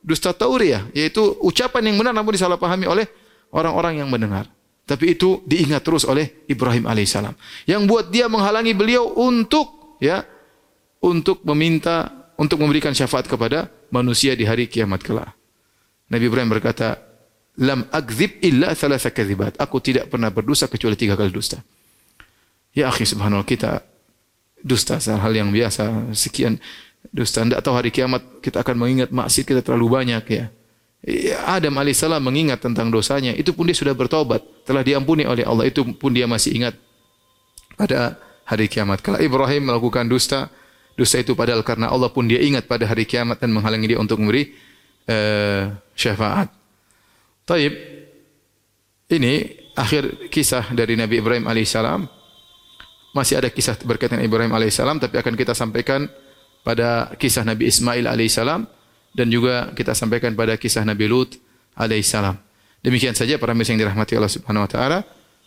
[0.05, 3.05] Dusta tauriah, yaitu ucapan yang benar namun disalahpahami oleh
[3.49, 4.45] orang-orang yang mendengar.
[4.85, 7.33] Tapi itu diingat terus oleh Ibrahim alaihissalam.
[7.65, 10.21] Yang buat dia menghalangi beliau untuk ya
[11.01, 15.33] untuk meminta untuk memberikan syafaat kepada manusia di hari kiamat kelak.
[16.05, 17.01] Nabi Ibrahim berkata,
[17.61, 21.59] "Lam akzib illa thalatha kadzibat." Aku tidak pernah berdosa kecuali tiga kali dusta.
[22.75, 23.83] Ya akhi subhanallah kita
[24.59, 26.59] dusta hal yang biasa sekian
[27.13, 27.45] dusta.
[27.45, 30.45] Tidak tahu hari kiamat kita akan mengingat maksiat kita terlalu banyak ya.
[31.45, 35.85] Adam alaihissalam mengingat tentang dosanya, itu pun dia sudah bertobat, telah diampuni oleh Allah, itu
[35.93, 36.73] pun dia masih ingat
[37.77, 39.05] pada hari kiamat.
[39.05, 40.49] Kalau Ibrahim melakukan dusta,
[40.97, 44.17] dusta itu padahal karena Allah pun dia ingat pada hari kiamat dan menghalangi dia untuk
[44.17, 44.57] memberi
[45.05, 46.49] uh, syafaat.
[47.45, 47.77] Taib,
[49.13, 49.33] ini
[49.77, 52.09] akhir kisah dari Nabi Ibrahim alaihissalam.
[53.13, 56.09] Masih ada kisah berkaitan Ibrahim alaihissalam, tapi akan kita sampaikan
[56.65, 58.65] pada kisah Nabi Ismail alaihissalam
[59.13, 61.37] dan juga kita sampaikan pada kisah Nabi Lut
[61.77, 62.33] alaihissalam.
[62.81, 64.99] Demikian saja para yang dirahmati Allah Subhanahu wa taala.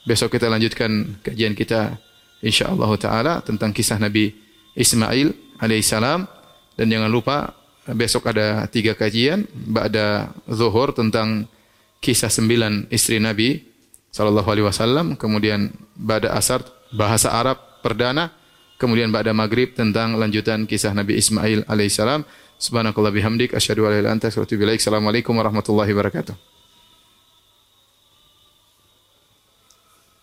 [0.06, 1.98] Besok kita lanjutkan kajian kita
[2.46, 4.30] insyaallah taala tentang kisah Nabi
[4.78, 6.30] Ismail alaihissalam
[6.78, 7.58] dan jangan lupa
[7.90, 11.50] besok ada tiga kajian ba'da zuhur tentang
[11.98, 13.58] kisah sembilan istri Nabi
[14.10, 18.32] sallallahu alaihi wasallam, kemudian ba'da asar bahasa Arab perdana,
[18.80, 22.24] kemudian ba'da maghrib tentang lanjutan kisah Nabi Ismail alaihissalam.
[22.58, 25.26] Subhanakallah bihamdik asyhadu an la ilaha illa anta astaghfiruka wa atubu ilaik.
[25.30, 26.57] Warahmatullahi wabarakatuh.